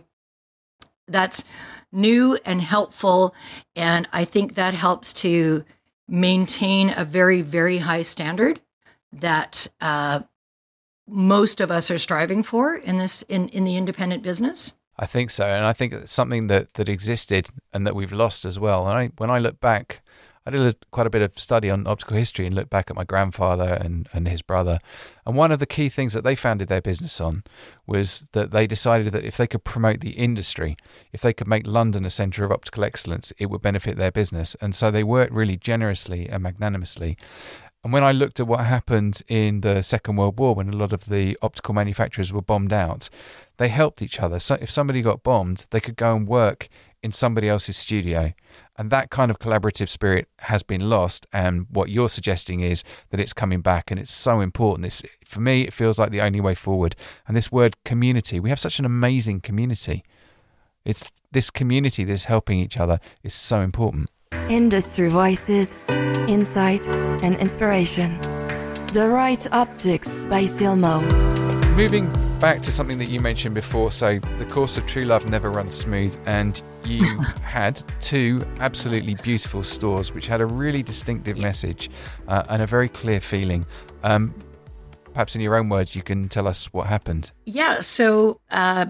that's 1.12 1.46
new 1.92 2.38
and 2.46 2.62
helpful 2.62 3.34
and 3.76 4.08
i 4.14 4.24
think 4.24 4.54
that 4.54 4.74
helps 4.74 5.12
to 5.12 5.64
maintain 6.10 6.92
a 6.98 7.06
very, 7.06 7.42
very 7.42 7.78
high 7.78 8.02
standard 8.02 8.60
that 9.14 9.68
uh, 9.82 10.22
most 11.08 11.62
of 11.62 11.72
us 11.72 11.90
are 11.90 11.98
striving 11.98 12.44
for 12.44 12.76
in 12.76 12.98
this 12.98 13.22
in, 13.24 13.50
in 13.50 13.64
the 13.64 13.78
independent 13.78 14.24
business. 14.24 14.76
I 14.98 15.06
think 15.06 15.30
so, 15.30 15.46
and 15.46 15.66
I 15.66 15.74
think 15.74 15.94
it's 15.94 16.12
something 16.12 16.48
that 16.48 16.74
that 16.74 16.90
existed 16.90 17.48
and 17.74 17.88
that 17.88 17.96
we've 17.96 18.12
lost 18.12 18.44
as 18.44 18.60
well. 18.60 18.88
And 18.88 18.98
I, 18.98 19.06
when 19.18 19.30
I 19.30 19.40
look 19.40 19.60
back 19.60 20.02
I 20.50 20.58
did 20.58 20.76
a, 20.76 20.76
quite 20.92 21.06
a 21.06 21.12
bit 21.12 21.22
of 21.22 21.38
study 21.38 21.70
on 21.70 21.86
optical 21.86 22.18
history 22.18 22.48
and 22.48 22.56
looked 22.56 22.70
back 22.72 22.90
at 22.90 22.96
my 22.96 23.04
grandfather 23.04 23.78
and, 23.80 24.10
and 24.14 24.28
his 24.28 24.42
brother. 24.42 24.80
And 25.26 25.36
one 25.36 25.52
of 25.52 25.60
the 25.60 25.66
key 25.66 25.90
things 25.90 26.14
that 26.14 26.24
they 26.24 26.36
founded 26.36 26.68
their 26.68 26.82
business 26.82 27.22
on 27.22 27.44
was 27.86 28.28
that 28.32 28.52
they 28.52 28.66
decided 28.66 29.14
that 29.14 29.24
if 29.24 29.38
they 29.38 29.48
could 29.48 29.64
promote 29.64 30.00
the 30.00 30.12
industry, 30.12 30.76
if 31.14 31.22
they 31.22 31.34
could 31.34 31.48
make 31.48 31.68
London 31.68 32.04
a 32.04 32.10
centre 32.10 32.44
of 32.44 32.52
optical 32.52 32.84
excellence, 32.84 33.32
it 33.38 33.52
would 33.52 33.62
benefit 33.62 33.98
their 33.98 34.12
business. 34.12 34.56
And 34.60 34.74
so 34.74 34.90
they 34.90 35.04
worked 35.04 35.34
really 35.34 35.58
generously 35.58 36.28
and 36.28 36.42
magnanimously. 36.42 37.16
And 37.84 37.94
when 37.94 38.04
I 38.04 38.12
looked 38.12 38.40
at 38.40 38.48
what 38.48 38.66
happened 38.66 39.22
in 39.28 39.62
the 39.62 39.82
Second 39.82 40.18
World 40.18 40.38
War, 40.38 40.56
when 40.56 40.70
a 40.70 40.76
lot 40.76 40.92
of 40.92 41.06
the 41.06 41.38
optical 41.42 41.74
manufacturers 41.74 42.34
were 42.34 42.42
bombed 42.42 42.74
out, 42.74 43.10
they 43.58 43.70
helped 43.70 44.02
each 44.02 44.20
other. 44.20 44.40
So 44.40 44.58
if 44.60 44.70
somebody 44.70 45.02
got 45.02 45.24
bombed, 45.24 45.68
they 45.72 45.80
could 45.80 45.96
go 45.96 46.16
and 46.16 46.28
work 46.28 46.68
in 47.02 47.12
somebody 47.12 47.48
else's 47.48 47.78
studio. 47.78 48.34
And 48.80 48.92
that 48.92 49.10
kind 49.10 49.30
of 49.30 49.40
collaborative 49.40 49.90
spirit 49.90 50.30
has 50.40 50.64
been 50.64 50.90
lost. 50.90 51.28
And 51.34 51.68
what 51.70 51.90
you're 51.90 52.08
suggesting 52.08 52.62
is 52.62 52.82
that 53.10 53.20
it's 53.20 53.34
coming 53.34 53.60
back, 53.60 53.92
and 53.92 54.00
it's 54.00 54.14
so 54.14 54.40
important. 54.40 54.84
This, 54.84 55.04
for 55.26 55.42
me, 55.42 55.64
it 55.64 55.74
feels 55.74 56.00
like 56.00 56.12
the 56.12 56.22
only 56.22 56.40
way 56.40 56.56
forward. 56.56 56.96
And 57.28 57.36
this 57.36 57.52
word 57.52 57.76
community, 57.84 58.40
we 58.40 58.50
have 58.50 58.60
such 58.60 58.80
an 58.80 58.86
amazing 58.86 59.42
community. 59.42 60.06
It's 60.86 61.12
this 61.34 61.52
community 61.52 62.06
that's 62.06 62.24
helping 62.24 62.58
each 62.58 62.78
other 62.78 63.02
is 63.22 63.34
so 63.34 63.60
important. 63.60 64.10
Industry 64.48 65.10
voices, 65.10 65.78
insight, 66.30 66.88
and 66.88 67.36
inspiration. 67.36 68.22
The 68.94 69.10
Right 69.14 69.46
Optics 69.52 70.26
by 70.28 70.44
Silmo. 70.44 71.04
Moving 71.76 72.10
back 72.40 72.62
to 72.62 72.72
something 72.72 72.98
that 73.00 73.10
you 73.10 73.20
mentioned 73.20 73.54
before. 73.54 73.92
So, 73.92 74.20
the 74.38 74.46
course 74.46 74.78
of 74.78 74.86
true 74.86 75.04
love 75.04 75.26
never 75.26 75.52
runs 75.52 75.76
smooth, 75.76 76.18
and 76.26 76.62
you 76.86 77.00
had 77.44 77.84
two 78.00 78.46
absolutely 78.60 79.16
beautiful 79.16 79.64
stores 79.64 80.14
which 80.14 80.28
had 80.28 80.40
a 80.40 80.46
really 80.46 80.82
distinctive 80.82 81.38
message 81.38 81.90
uh, 82.28 82.44
and 82.50 82.62
a 82.62 82.66
very 82.66 82.88
clear 82.88 83.20
feeling. 83.20 83.66
Um, 84.04 84.34
perhaps 85.14 85.36
in 85.36 85.42
your 85.42 85.56
own 85.56 85.68
words, 85.68 85.96
you 85.96 86.02
can 86.02 86.30
tell 86.30 86.48
us 86.48 86.72
what 86.72 86.88
happened. 86.88 87.32
Yeah. 87.46 87.82
So, 87.82 88.40
uh, 88.52 88.86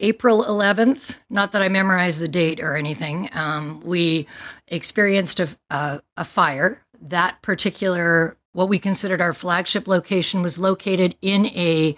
April 0.00 0.42
11th, 0.42 1.16
not 1.28 1.52
that 1.52 1.62
I 1.62 1.68
memorized 1.68 2.20
the 2.20 2.28
date 2.28 2.60
or 2.60 2.76
anything, 2.76 3.28
um, 3.34 3.80
we 3.84 4.26
experienced 4.68 5.40
a, 5.40 5.48
a, 5.70 6.00
a 6.16 6.24
fire. 6.24 6.82
That 7.00 7.40
particular, 7.42 8.36
what 8.52 8.68
we 8.68 8.78
considered 8.78 9.20
our 9.20 9.32
flagship 9.32 9.86
location, 9.86 10.42
was 10.42 10.58
located 10.58 11.16
in 11.20 11.46
a 11.46 11.96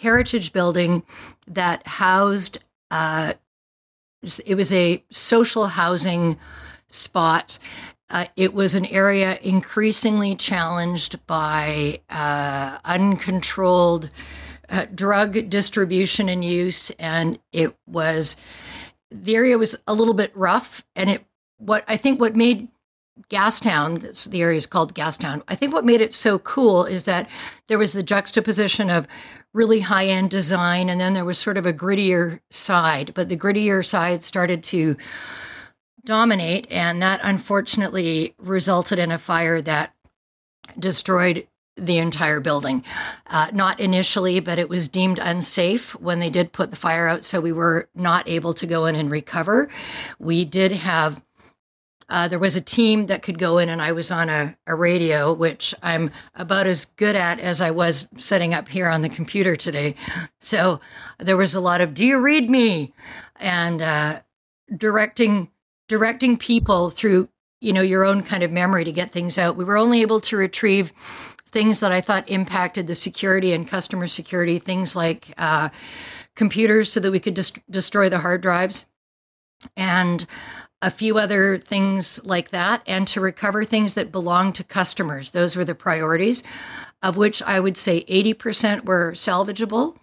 heritage 0.00 0.52
building 0.52 1.02
that 1.46 1.86
housed 1.86 2.58
uh, 2.90 3.34
it 4.46 4.54
was 4.54 4.72
a 4.72 5.02
social 5.10 5.66
housing 5.66 6.38
spot. 6.88 7.58
Uh, 8.10 8.26
it 8.36 8.52
was 8.52 8.74
an 8.74 8.84
area 8.86 9.38
increasingly 9.42 10.34
challenged 10.34 11.24
by 11.26 12.00
uh, 12.10 12.78
uncontrolled 12.84 14.10
uh, 14.68 14.86
drug 14.94 15.48
distribution 15.48 16.28
and 16.28 16.44
use, 16.44 16.90
and 16.98 17.38
it 17.52 17.74
was 17.86 18.36
the 19.10 19.34
area 19.34 19.58
was 19.58 19.80
a 19.86 19.94
little 19.94 20.14
bit 20.14 20.32
rough. 20.36 20.84
And 20.96 21.10
it 21.10 21.24
what 21.58 21.84
I 21.88 21.96
think 21.96 22.20
what 22.20 22.36
made 22.36 22.68
Gastown, 23.28 24.00
that's 24.00 24.24
the 24.24 24.42
area 24.42 24.56
is 24.56 24.66
called 24.66 24.94
Gastown. 24.94 25.42
I 25.48 25.54
think 25.54 25.72
what 25.72 25.84
made 25.84 26.00
it 26.00 26.12
so 26.12 26.38
cool 26.38 26.84
is 26.84 27.04
that 27.04 27.28
there 27.66 27.78
was 27.78 27.92
the 27.92 28.02
juxtaposition 28.02 28.90
of 28.90 29.06
really 29.52 29.80
high 29.80 30.06
end 30.06 30.30
design, 30.30 30.88
and 30.88 31.00
then 31.00 31.12
there 31.12 31.24
was 31.24 31.38
sort 31.38 31.58
of 31.58 31.66
a 31.66 31.72
grittier 31.72 32.40
side. 32.50 33.12
But 33.14 33.28
the 33.28 33.36
grittier 33.36 33.84
side 33.84 34.22
started 34.22 34.62
to 34.64 34.96
dominate, 36.04 36.70
and 36.70 37.02
that 37.02 37.20
unfortunately 37.22 38.34
resulted 38.38 38.98
in 38.98 39.12
a 39.12 39.18
fire 39.18 39.60
that 39.60 39.94
destroyed 40.78 41.46
the 41.76 41.98
entire 41.98 42.40
building. 42.40 42.84
Uh, 43.26 43.48
not 43.52 43.80
initially, 43.80 44.40
but 44.40 44.58
it 44.58 44.68
was 44.68 44.88
deemed 44.88 45.18
unsafe 45.18 45.98
when 46.00 46.18
they 46.18 46.30
did 46.30 46.52
put 46.52 46.70
the 46.70 46.76
fire 46.76 47.08
out, 47.08 47.24
so 47.24 47.40
we 47.40 47.52
were 47.52 47.88
not 47.94 48.28
able 48.28 48.54
to 48.54 48.66
go 48.66 48.86
in 48.86 48.94
and 48.94 49.10
recover. 49.10 49.68
We 50.18 50.44
did 50.44 50.72
have 50.72 51.22
uh, 52.10 52.26
there 52.26 52.38
was 52.38 52.56
a 52.56 52.60
team 52.60 53.06
that 53.06 53.22
could 53.22 53.38
go 53.38 53.58
in, 53.58 53.68
and 53.68 53.80
I 53.80 53.92
was 53.92 54.10
on 54.10 54.28
a, 54.28 54.56
a 54.66 54.74
radio, 54.74 55.32
which 55.32 55.74
I'm 55.82 56.10
about 56.34 56.66
as 56.66 56.84
good 56.84 57.14
at 57.14 57.38
as 57.38 57.60
I 57.60 57.70
was 57.70 58.08
setting 58.16 58.52
up 58.52 58.68
here 58.68 58.88
on 58.88 59.02
the 59.02 59.08
computer 59.08 59.56
today. 59.56 59.94
So 60.40 60.80
there 61.18 61.36
was 61.36 61.54
a 61.54 61.60
lot 61.60 61.80
of 61.80 61.94
"Do 61.94 62.04
you 62.04 62.18
read 62.18 62.50
me?" 62.50 62.92
and 63.38 63.80
uh, 63.80 64.20
directing 64.76 65.50
directing 65.88 66.36
people 66.36 66.90
through 66.90 67.28
you 67.60 67.72
know 67.72 67.82
your 67.82 68.04
own 68.04 68.22
kind 68.22 68.42
of 68.42 68.50
memory 68.50 68.84
to 68.84 68.92
get 68.92 69.10
things 69.10 69.38
out. 69.38 69.56
We 69.56 69.64
were 69.64 69.78
only 69.78 70.02
able 70.02 70.20
to 70.22 70.36
retrieve 70.36 70.92
things 71.46 71.80
that 71.80 71.92
I 71.92 72.00
thought 72.00 72.28
impacted 72.28 72.86
the 72.86 72.94
security 72.94 73.52
and 73.52 73.68
customer 73.68 74.06
security, 74.06 74.58
things 74.58 74.96
like 74.96 75.32
uh, 75.38 75.68
computers, 76.34 76.92
so 76.92 77.00
that 77.00 77.12
we 77.12 77.20
could 77.20 77.36
just 77.36 77.58
destroy 77.70 78.08
the 78.08 78.18
hard 78.18 78.40
drives 78.40 78.86
and 79.76 80.26
a 80.82 80.90
few 80.90 81.18
other 81.18 81.58
things 81.58 82.24
like 82.24 82.50
that, 82.50 82.82
and 82.86 83.06
to 83.08 83.20
recover 83.20 83.64
things 83.64 83.94
that 83.94 84.12
belong 84.12 84.52
to 84.54 84.64
customers. 84.64 85.30
Those 85.30 85.56
were 85.56 85.64
the 85.64 85.74
priorities, 85.74 86.42
of 87.02 87.16
which 87.16 87.42
I 87.42 87.60
would 87.60 87.76
say 87.76 88.04
80% 88.04 88.84
were 88.84 89.12
salvageable. 89.12 89.96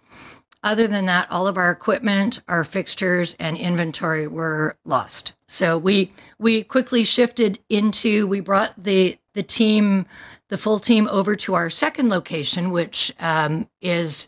Other 0.64 0.86
than 0.86 1.06
that, 1.06 1.30
all 1.30 1.46
of 1.46 1.56
our 1.56 1.70
equipment, 1.70 2.40
our 2.48 2.64
fixtures, 2.64 3.34
and 3.38 3.56
inventory 3.56 4.26
were 4.26 4.76
lost. 4.84 5.34
So 5.46 5.78
we 5.78 6.12
we 6.38 6.64
quickly 6.64 7.04
shifted 7.04 7.60
into 7.68 8.26
we 8.26 8.40
brought 8.40 8.74
the 8.76 9.16
the 9.34 9.42
team, 9.44 10.04
the 10.48 10.58
full 10.58 10.80
team, 10.80 11.08
over 11.12 11.36
to 11.36 11.54
our 11.54 11.70
second 11.70 12.08
location, 12.08 12.70
which 12.70 13.12
um, 13.20 13.68
is 13.80 14.26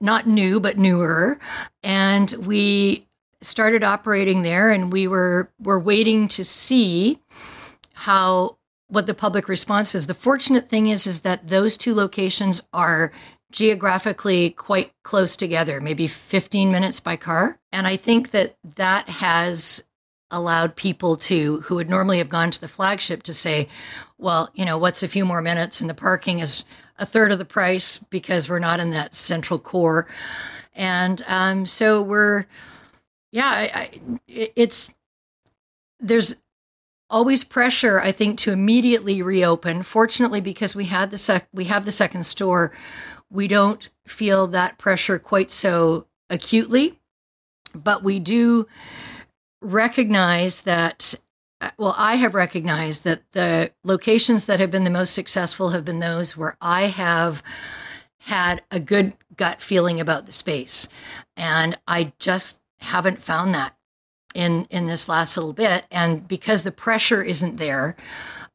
not 0.00 0.26
new 0.26 0.58
but 0.58 0.76
newer, 0.76 1.38
and 1.84 2.32
we 2.44 3.07
started 3.40 3.84
operating 3.84 4.42
there, 4.42 4.70
and 4.70 4.92
we 4.92 5.06
were 5.06 5.50
were 5.60 5.80
waiting 5.80 6.28
to 6.28 6.44
see 6.44 7.20
how 7.94 8.56
what 8.88 9.06
the 9.06 9.14
public 9.14 9.48
response 9.48 9.94
is. 9.94 10.06
The 10.06 10.14
fortunate 10.14 10.68
thing 10.68 10.88
is 10.88 11.06
is 11.06 11.20
that 11.20 11.48
those 11.48 11.76
two 11.76 11.94
locations 11.94 12.62
are 12.72 13.12
geographically 13.50 14.50
quite 14.50 14.92
close 15.04 15.36
together, 15.36 15.80
maybe 15.80 16.06
15 16.06 16.70
minutes 16.70 17.00
by 17.00 17.16
car. 17.16 17.58
And 17.72 17.86
I 17.86 17.96
think 17.96 18.30
that 18.30 18.56
that 18.76 19.08
has 19.08 19.82
allowed 20.30 20.76
people 20.76 21.16
to 21.16 21.60
who 21.62 21.76
would 21.76 21.88
normally 21.88 22.18
have 22.18 22.28
gone 22.28 22.50
to 22.50 22.60
the 22.60 22.68
flagship 22.68 23.22
to 23.22 23.32
say, 23.32 23.68
well, 24.18 24.50
you 24.54 24.64
know, 24.64 24.76
what's 24.76 25.02
a 25.02 25.08
few 25.08 25.24
more 25.24 25.40
minutes 25.40 25.80
and 25.80 25.88
the 25.88 25.94
parking 25.94 26.40
is 26.40 26.64
a 26.98 27.06
third 27.06 27.32
of 27.32 27.38
the 27.38 27.44
price 27.44 27.98
because 27.98 28.48
we're 28.48 28.58
not 28.58 28.80
in 28.80 28.90
that 28.90 29.14
central 29.14 29.58
core. 29.58 30.06
And 30.74 31.22
um, 31.26 31.64
so 31.64 32.02
we're 32.02 32.44
yeah, 33.32 33.46
I, 33.46 33.70
I, 33.74 33.90
it's 34.26 34.94
there's 36.00 36.42
always 37.10 37.44
pressure 37.44 38.00
I 38.00 38.12
think 38.12 38.38
to 38.40 38.52
immediately 38.52 39.22
reopen. 39.22 39.82
Fortunately, 39.82 40.40
because 40.40 40.74
we 40.74 40.84
had 40.84 41.10
the 41.10 41.18
sec 41.18 41.48
we 41.52 41.64
have 41.64 41.84
the 41.84 41.92
second 41.92 42.24
store, 42.24 42.72
we 43.30 43.48
don't 43.48 43.88
feel 44.06 44.46
that 44.48 44.78
pressure 44.78 45.18
quite 45.18 45.50
so 45.50 46.06
acutely, 46.30 46.98
but 47.74 48.02
we 48.02 48.18
do 48.18 48.66
recognize 49.60 50.62
that 50.62 51.14
uh, 51.60 51.70
well, 51.76 51.94
I 51.98 52.16
have 52.16 52.34
recognized 52.34 53.04
that 53.04 53.32
the 53.32 53.72
locations 53.82 54.46
that 54.46 54.60
have 54.60 54.70
been 54.70 54.84
the 54.84 54.90
most 54.90 55.12
successful 55.12 55.70
have 55.70 55.84
been 55.84 55.98
those 55.98 56.36
where 56.36 56.56
I 56.60 56.82
have 56.82 57.42
had 58.20 58.62
a 58.70 58.78
good 58.78 59.14
gut 59.36 59.60
feeling 59.60 59.98
about 59.98 60.26
the 60.26 60.32
space. 60.32 60.88
And 61.36 61.76
I 61.88 62.12
just 62.18 62.60
haven't 62.80 63.22
found 63.22 63.54
that 63.54 63.76
in 64.34 64.66
in 64.70 64.86
this 64.86 65.08
last 65.08 65.36
little 65.36 65.52
bit. 65.52 65.86
And 65.90 66.26
because 66.26 66.62
the 66.62 66.72
pressure 66.72 67.22
isn't 67.22 67.56
there 67.56 67.96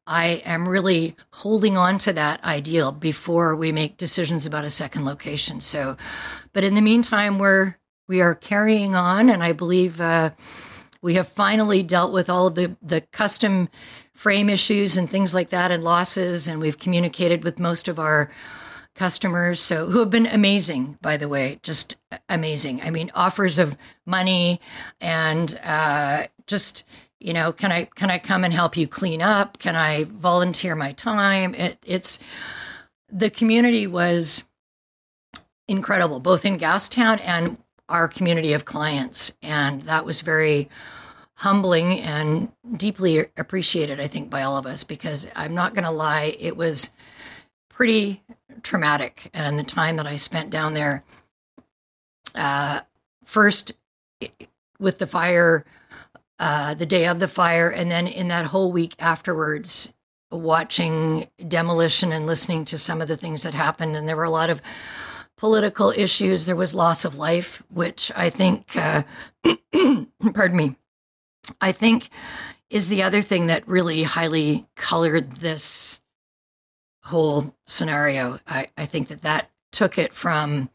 I 0.06 0.42
am 0.46 0.68
really 0.68 1.16
holding 1.32 1.78
on 1.78 1.98
to 2.00 2.14
that 2.14 2.44
ideal 2.44 2.92
before 2.92 3.56
we 3.56 3.72
make 3.72 3.96
decisions 3.96 4.46
about 4.46 4.66
a 4.66 4.70
second 4.70 5.06
location. 5.06 5.62
So, 5.62 5.96
but 6.52 6.64
in 6.64 6.74
the 6.76 6.82
meantime, 6.82 7.40
we're 7.40 7.76
we 8.10 8.22
are 8.22 8.36
carrying 8.36 8.96
on, 8.96 9.30
and 9.30 9.42
I 9.42 9.54
believe 9.54 10.02
uh, 10.02 10.32
we 11.02 11.14
have 11.14 11.28
finally 11.30 11.84
dealt 11.84 12.12
with 12.12 12.30
all 12.30 12.48
of 12.48 12.56
the 12.56 12.76
the 12.82 13.00
custom 13.00 13.70
frame 14.14 14.50
issues 14.50 14.98
and 14.98 15.10
things 15.10 15.34
like 15.34 15.50
that, 15.50 15.72
and 15.72 15.84
losses, 15.84 16.50
and 16.50 16.60
we've 16.60 16.80
communicated 16.80 17.46
with 17.46 17.58
most 17.58 17.88
of 17.88 17.98
our 17.98 18.30
customers 18.96 19.60
so 19.60 19.88
who 19.88 20.00
have 20.00 20.10
been 20.10 20.28
amazing 20.28 20.98
by 21.02 21.18
the 21.18 21.28
way 21.28 21.60
just 21.64 21.98
amazing. 22.30 22.82
I 22.82 22.92
mean 22.92 23.12
offers 23.16 23.58
of 23.58 23.76
money 24.06 24.60
and 25.02 25.60
uh, 25.64 26.28
just 26.48 26.86
you 27.20 27.34
know 27.34 27.52
can 27.52 27.72
i 27.72 27.86
can 27.86 28.12
i 28.12 28.20
come 28.20 28.44
and 28.44 28.54
help 28.54 28.78
you 28.78 28.88
clean 28.88 29.22
up? 29.22 29.58
Can 29.60 29.76
i 29.76 30.06
volunteer 30.06 30.76
my 30.76 30.92
time? 30.92 31.56
It, 31.56 31.78
it's 31.86 32.20
the 33.12 33.30
community 33.30 33.88
was 33.88 34.44
incredible 35.68 36.20
both 36.20 36.46
in 36.46 36.60
gastown 36.60 37.22
and 37.26 37.58
our 37.90 38.08
community 38.08 38.54
of 38.54 38.66
clients 38.66 39.36
and 39.42 39.82
that 39.82 40.06
was 40.06 40.22
very 40.22 40.70
humbling 41.36 42.00
and 42.02 42.52
deeply 42.76 43.26
appreciated 43.38 44.00
i 44.00 44.08
think 44.08 44.30
by 44.30 44.42
all 44.42 44.58
of 44.58 44.66
us 44.66 44.84
because 44.84 45.30
i'm 45.36 45.54
not 45.54 45.74
going 45.74 45.86
to 45.86 45.92
lie 45.92 46.36
it 46.40 46.58
was 46.58 46.92
pretty 47.70 48.22
traumatic 48.62 49.30
and 49.34 49.58
the 49.58 49.64
time 49.64 49.98
that 49.98 50.08
i 50.08 50.16
spent 50.16 50.50
down 50.50 50.74
there 50.74 51.04
uh, 52.36 52.80
first 53.24 53.74
with 54.80 55.00
the 55.00 55.08
fire 55.08 55.66
uh, 56.40 56.74
the 56.74 56.86
day 56.86 57.08
of 57.08 57.20
the 57.22 57.28
fire, 57.28 57.70
and 57.70 57.90
then 57.90 58.06
in 58.06 58.28
that 58.28 58.46
whole 58.46 58.72
week 58.72 58.96
afterwards, 59.00 59.94
watching 60.30 61.26
demolition 61.48 62.12
and 62.12 62.26
listening 62.26 62.66
to 62.66 62.78
some 62.78 63.02
of 63.02 63.08
the 63.08 63.16
things 63.16 63.44
that 63.44 63.54
happened. 63.54 63.96
And 63.96 64.10
there 64.10 64.18
were 64.18 64.24
a 64.26 64.30
lot 64.30 64.50
of 64.50 64.62
political 65.38 65.92
issues. 65.92 66.46
There 66.46 66.58
was 66.58 66.76
loss 66.76 67.06
of 67.06 67.18
life, 67.18 67.62
which 67.70 68.12
I 68.18 68.30
think, 68.30 68.76
uh, 68.76 69.04
pardon 70.34 70.58
me, 70.58 70.76
I 71.62 71.72
think 71.72 72.10
is 72.70 72.90
the 72.90 73.04
other 73.04 73.22
thing 73.22 73.48
that 73.48 73.66
really 73.66 74.04
highly 74.04 74.66
colored 74.76 75.32
this 75.34 76.02
whole 77.04 77.54
scenario. 77.66 78.40
I, 78.48 78.68
I 78.78 78.86
think 78.86 79.10
that 79.10 79.22
that 79.22 79.50
took 79.72 79.98
it 79.98 80.14
from 80.14 80.70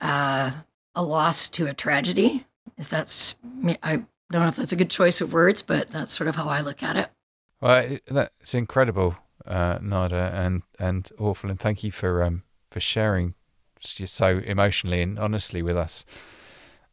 uh, 0.00 0.50
a 0.94 1.02
loss 1.02 1.48
to 1.50 1.66
a 1.66 1.74
tragedy. 1.74 2.44
If 2.76 2.88
that's, 2.88 3.36
I 3.82 3.96
don't 4.30 4.42
know 4.42 4.48
if 4.48 4.56
that's 4.56 4.72
a 4.72 4.76
good 4.76 4.90
choice 4.90 5.20
of 5.20 5.32
words, 5.32 5.62
but 5.62 5.88
that's 5.88 6.12
sort 6.12 6.28
of 6.28 6.36
how 6.36 6.48
I 6.48 6.60
look 6.60 6.82
at 6.82 6.96
it. 6.96 7.08
Well, 7.60 7.98
that's 8.06 8.54
incredible, 8.54 9.16
uh, 9.44 9.78
Nada, 9.82 10.30
and 10.32 10.62
and 10.78 11.10
awful, 11.18 11.50
and 11.50 11.58
thank 11.58 11.82
you 11.82 11.90
for 11.90 12.22
um 12.22 12.44
for 12.70 12.78
sharing 12.78 13.34
so 13.80 14.38
emotionally 14.38 15.02
and 15.02 15.18
honestly 15.18 15.62
with 15.62 15.76
us. 15.76 16.04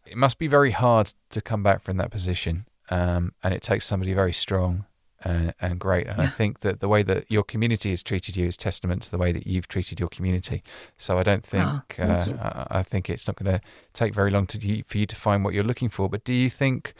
It 0.07 0.17
must 0.17 0.39
be 0.39 0.47
very 0.47 0.71
hard 0.71 1.13
to 1.31 1.41
come 1.41 1.61
back 1.61 1.81
from 1.81 1.97
that 1.97 2.09
position, 2.09 2.65
um, 2.89 3.33
and 3.43 3.53
it 3.53 3.61
takes 3.61 3.85
somebody 3.85 4.13
very 4.13 4.33
strong 4.33 4.85
and, 5.25 5.53
and 5.59 5.79
great. 5.79 6.05
And 6.07 6.21
I 6.21 6.27
think 6.27 6.59
that 6.59 6.79
the 6.79 6.87
way 6.87 7.01
that 7.03 7.29
your 7.29 7.43
community 7.43 7.89
has 7.89 8.03
treated 8.03 8.37
you 8.37 8.47
is 8.47 8.55
testament 8.55 9.01
to 9.03 9.11
the 9.11 9.17
way 9.17 9.31
that 9.31 9.47
you've 9.47 9.67
treated 9.67 9.99
your 9.99 10.07
community. 10.07 10.63
So 10.97 11.17
I 11.17 11.23
don't 11.23 11.43
think 11.43 11.99
oh, 11.99 12.03
uh, 12.03 12.65
I, 12.69 12.79
I, 12.79 12.83
think 12.83 13.09
it's 13.09 13.27
not 13.27 13.35
going 13.35 13.51
to 13.51 13.61
take 13.93 14.13
very 14.13 14.29
long 14.29 14.45
to 14.47 14.83
for 14.83 14.97
you 14.97 15.05
to 15.07 15.15
find 15.15 15.43
what 15.43 15.53
you're 15.53 15.63
looking 15.63 15.89
for. 15.89 16.07
But 16.07 16.23
do 16.23 16.33
you 16.33 16.49
think 16.49 16.93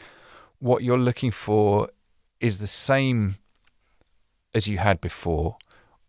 what 0.58 0.82
you're 0.82 0.98
looking 0.98 1.30
for 1.30 1.88
is 2.40 2.58
the 2.58 2.66
same 2.66 3.36
as 4.52 4.66
you 4.66 4.78
had 4.78 5.00
before, 5.00 5.56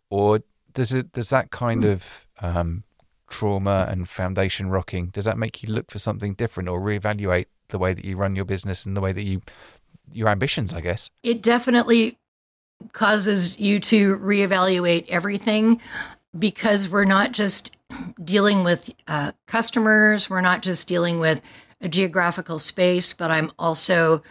or 0.10 0.41
does 0.73 0.93
it 0.93 1.12
does 1.12 1.30
that 1.30 1.51
kind 1.51 1.84
mm. 1.84 1.91
of 1.91 2.27
um, 2.41 2.84
trauma 3.30 3.86
and 3.89 4.08
foundation 4.08 4.69
rocking 4.69 5.08
does 5.08 5.25
that 5.25 5.38
make 5.38 5.62
you 5.62 5.69
look 5.69 5.91
for 5.91 5.99
something 5.99 6.34
different 6.34 6.69
or 6.69 6.80
reevaluate 6.80 7.47
the 7.69 7.77
way 7.77 7.93
that 7.93 8.06
you 8.06 8.15
run 8.15 8.38
your 8.38 8.45
business 8.45 8.86
and 8.86 8.95
the 8.95 9.01
way 9.01 9.12
that 9.12 9.23
you 9.23 9.41
your 10.12 10.30
ambitions? 10.30 10.74
I 10.74 10.82
guess 10.82 11.10
it 11.24 11.41
definitely 11.41 12.17
causes 12.93 13.60
you 13.60 13.80
to 13.80 14.17
reevaluate 14.17 15.08
everything 15.10 15.82
because 16.38 16.89
we're 16.89 17.06
not 17.06 17.32
just 17.32 17.76
dealing 18.24 18.63
with 18.63 18.93
uh, 19.08 19.32
customers, 19.48 20.30
we're 20.30 20.41
not 20.41 20.62
just 20.62 20.88
dealing 20.88 21.20
with 21.20 21.41
a 21.82 21.89
geographical 21.89 22.60
space, 22.60 23.13
but 23.13 23.32
I'm 23.32 23.52
also, 23.58 24.24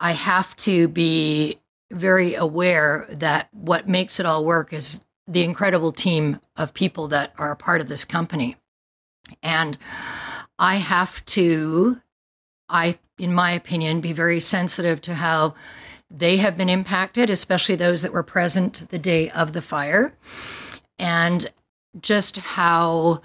I 0.00 0.12
have 0.12 0.54
to 0.56 0.88
be 0.88 1.58
very 1.90 2.34
aware 2.34 3.06
that 3.10 3.48
what 3.52 3.88
makes 3.88 4.20
it 4.20 4.26
all 4.26 4.44
work 4.44 4.72
is 4.72 5.04
the 5.26 5.42
incredible 5.42 5.92
team 5.92 6.40
of 6.56 6.74
people 6.74 7.08
that 7.08 7.32
are 7.38 7.50
a 7.50 7.56
part 7.56 7.80
of 7.80 7.88
this 7.88 8.04
company. 8.04 8.56
And 9.42 9.76
I 10.58 10.76
have 10.76 11.24
to, 11.26 12.00
I, 12.68 12.98
in 13.18 13.32
my 13.32 13.52
opinion, 13.52 14.00
be 14.00 14.12
very 14.12 14.40
sensitive 14.40 15.00
to 15.02 15.14
how 15.14 15.54
they 16.10 16.36
have 16.38 16.56
been 16.56 16.68
impacted, 16.68 17.30
especially 17.30 17.74
those 17.74 18.02
that 18.02 18.12
were 18.12 18.22
present 18.22 18.88
the 18.90 18.98
day 18.98 19.30
of 19.30 19.52
the 19.52 19.62
fire, 19.62 20.14
and 20.98 21.50
just 22.00 22.36
how 22.36 23.22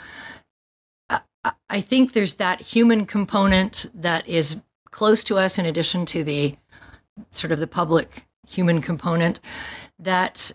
I 1.69 1.81
think 1.81 2.13
there's 2.13 2.35
that 2.35 2.61
human 2.61 3.05
component 3.05 3.87
that 3.95 4.27
is 4.27 4.63
close 4.91 5.23
to 5.25 5.37
us 5.37 5.57
in 5.57 5.65
addition 5.65 6.05
to 6.07 6.23
the 6.23 6.55
sort 7.31 7.51
of 7.51 7.59
the 7.59 7.67
public 7.67 8.27
human 8.47 8.81
component 8.81 9.39
that 9.99 10.51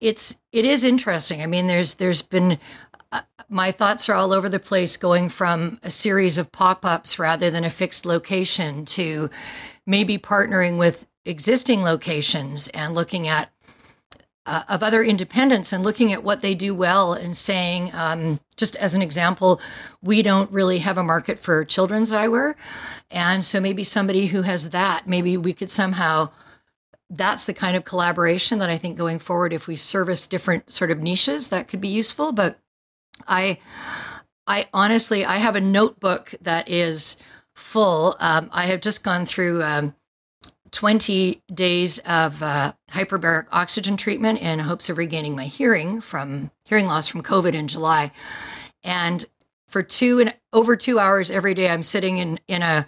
it's 0.00 0.40
it 0.52 0.64
is 0.64 0.84
interesting. 0.84 1.42
I 1.42 1.46
mean 1.46 1.66
there's 1.66 1.94
there's 1.94 2.22
been 2.22 2.58
my 3.48 3.70
thoughts 3.70 4.08
are 4.08 4.14
all 4.14 4.32
over 4.32 4.48
the 4.48 4.58
place 4.58 4.96
going 4.96 5.28
from 5.28 5.78
a 5.82 5.90
series 5.90 6.38
of 6.38 6.52
pop-ups 6.52 7.18
rather 7.18 7.50
than 7.50 7.64
a 7.64 7.70
fixed 7.70 8.06
location 8.06 8.84
to 8.86 9.28
maybe 9.86 10.18
partnering 10.18 10.78
with 10.78 11.06
existing 11.24 11.82
locations 11.82 12.68
and 12.68 12.94
looking 12.94 13.28
at 13.28 13.50
uh, 14.44 14.62
of 14.68 14.82
other 14.82 15.04
independents 15.04 15.72
and 15.72 15.84
looking 15.84 16.12
at 16.12 16.24
what 16.24 16.42
they 16.42 16.54
do 16.54 16.74
well 16.74 17.12
and 17.12 17.36
saying, 17.36 17.90
um, 17.94 18.40
just 18.56 18.74
as 18.76 18.94
an 18.94 19.02
example, 19.02 19.60
we 20.02 20.20
don't 20.20 20.50
really 20.50 20.78
have 20.78 20.98
a 20.98 21.04
market 21.04 21.38
for 21.38 21.64
children's 21.64 22.12
eyewear. 22.12 22.54
And 23.10 23.44
so 23.44 23.60
maybe 23.60 23.84
somebody 23.84 24.26
who 24.26 24.42
has 24.42 24.70
that, 24.70 25.06
maybe 25.06 25.36
we 25.36 25.52
could 25.52 25.70
somehow, 25.70 26.30
that's 27.08 27.44
the 27.44 27.54
kind 27.54 27.76
of 27.76 27.84
collaboration 27.84 28.58
that 28.58 28.70
I 28.70 28.78
think 28.78 28.98
going 28.98 29.20
forward, 29.20 29.52
if 29.52 29.68
we 29.68 29.76
service 29.76 30.26
different 30.26 30.72
sort 30.72 30.90
of 30.90 31.00
niches, 31.00 31.50
that 31.50 31.68
could 31.68 31.80
be 31.80 31.88
useful. 31.88 32.32
But 32.32 32.58
I, 33.26 33.58
I 34.46 34.66
honestly, 34.72 35.24
I 35.24 35.36
have 35.36 35.56
a 35.56 35.60
notebook 35.60 36.34
that 36.42 36.68
is 36.68 37.16
full. 37.54 38.16
Um, 38.20 38.50
I 38.52 38.66
have 38.66 38.80
just 38.80 39.04
gone 39.04 39.26
through 39.26 39.62
um, 39.62 39.94
20 40.72 41.42
days 41.54 41.98
of 42.00 42.42
uh, 42.42 42.72
hyperbaric 42.90 43.46
oxygen 43.52 43.96
treatment 43.96 44.40
in 44.42 44.58
hopes 44.58 44.88
of 44.88 44.98
regaining 44.98 45.36
my 45.36 45.44
hearing 45.44 46.00
from 46.00 46.50
hearing 46.64 46.86
loss 46.86 47.08
from 47.08 47.22
COVID 47.22 47.54
in 47.54 47.68
July. 47.68 48.10
And 48.82 49.24
for 49.68 49.82
two 49.82 50.20
and 50.20 50.34
over 50.52 50.76
two 50.76 50.98
hours 50.98 51.30
every 51.30 51.54
day, 51.54 51.68
I'm 51.68 51.82
sitting 51.82 52.18
in, 52.18 52.38
in 52.48 52.62
a 52.62 52.86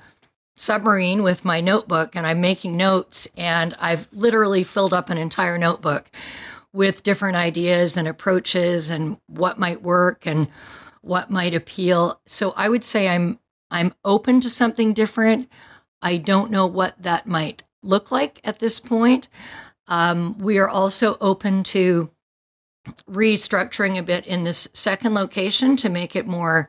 submarine 0.57 1.23
with 1.23 1.45
my 1.45 1.61
notebook 1.61 2.17
and 2.17 2.27
I'm 2.27 2.41
making 2.41 2.77
notes. 2.77 3.29
And 3.37 3.75
I've 3.81 4.09
literally 4.13 4.65
filled 4.65 4.95
up 4.95 5.11
an 5.11 5.19
entire 5.19 5.59
notebook 5.59 6.11
with 6.75 7.05
different 7.05 7.37
ideas 7.37 7.97
and 7.97 8.07
approaches 8.07 8.91
and 8.91 9.17
what 9.29 9.59
might 9.59 9.81
work 9.81 10.27
and 10.27 10.49
what 11.01 11.31
might 11.31 11.55
appeal. 11.55 12.21
So 12.27 12.53
I 12.57 12.69
would 12.69 12.85
say 12.85 13.09
I'm 13.09 13.39
I'm 13.71 13.95
open 14.05 14.41
to 14.43 14.51
something 14.51 14.93
different. 14.93 15.51
I 16.03 16.19
don't 16.19 16.51
know 16.51 16.67
what 16.67 17.01
that 17.03 17.27
might 17.27 17.63
look 17.83 18.11
like 18.11 18.41
at 18.45 18.59
this 18.59 18.81
point. 18.81 19.29
Um, 19.89 20.37
we 20.39 20.59
are 20.59 20.69
also 20.69 21.17
open 21.21 21.63
to 21.65 22.11
restructuring 23.11 23.99
a 23.99 24.03
bit 24.03 24.27
in 24.27 24.45
this 24.45 24.69
second 24.75 25.15
location 25.15 25.77
to 25.77 25.89
make 25.89 26.15
it 26.15 26.27
more 26.27 26.69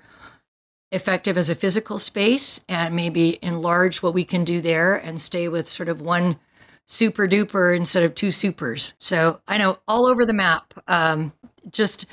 effective 0.91 1.37
as 1.37 1.49
a 1.49 1.55
physical 1.55 1.99
space 1.99 2.63
and 2.69 2.95
maybe 2.95 3.37
enlarge 3.41 4.01
what 4.01 4.13
we 4.13 4.23
can 4.23 4.43
do 4.43 4.61
there 4.61 4.95
and 4.95 5.19
stay 5.19 5.47
with 5.49 5.67
sort 5.67 5.89
of 5.89 6.01
one 6.01 6.37
super 6.88 7.28
duper 7.28 7.76
instead 7.76 8.04
of 8.04 8.15
two 8.15 8.32
supers. 8.32 8.93
So 9.00 9.41
I 9.48 9.58
know 9.58 9.78
all 9.88 10.06
over 10.08 10.26
the 10.26 10.34
map, 10.34 10.74
um, 10.88 11.34
just 11.71 12.06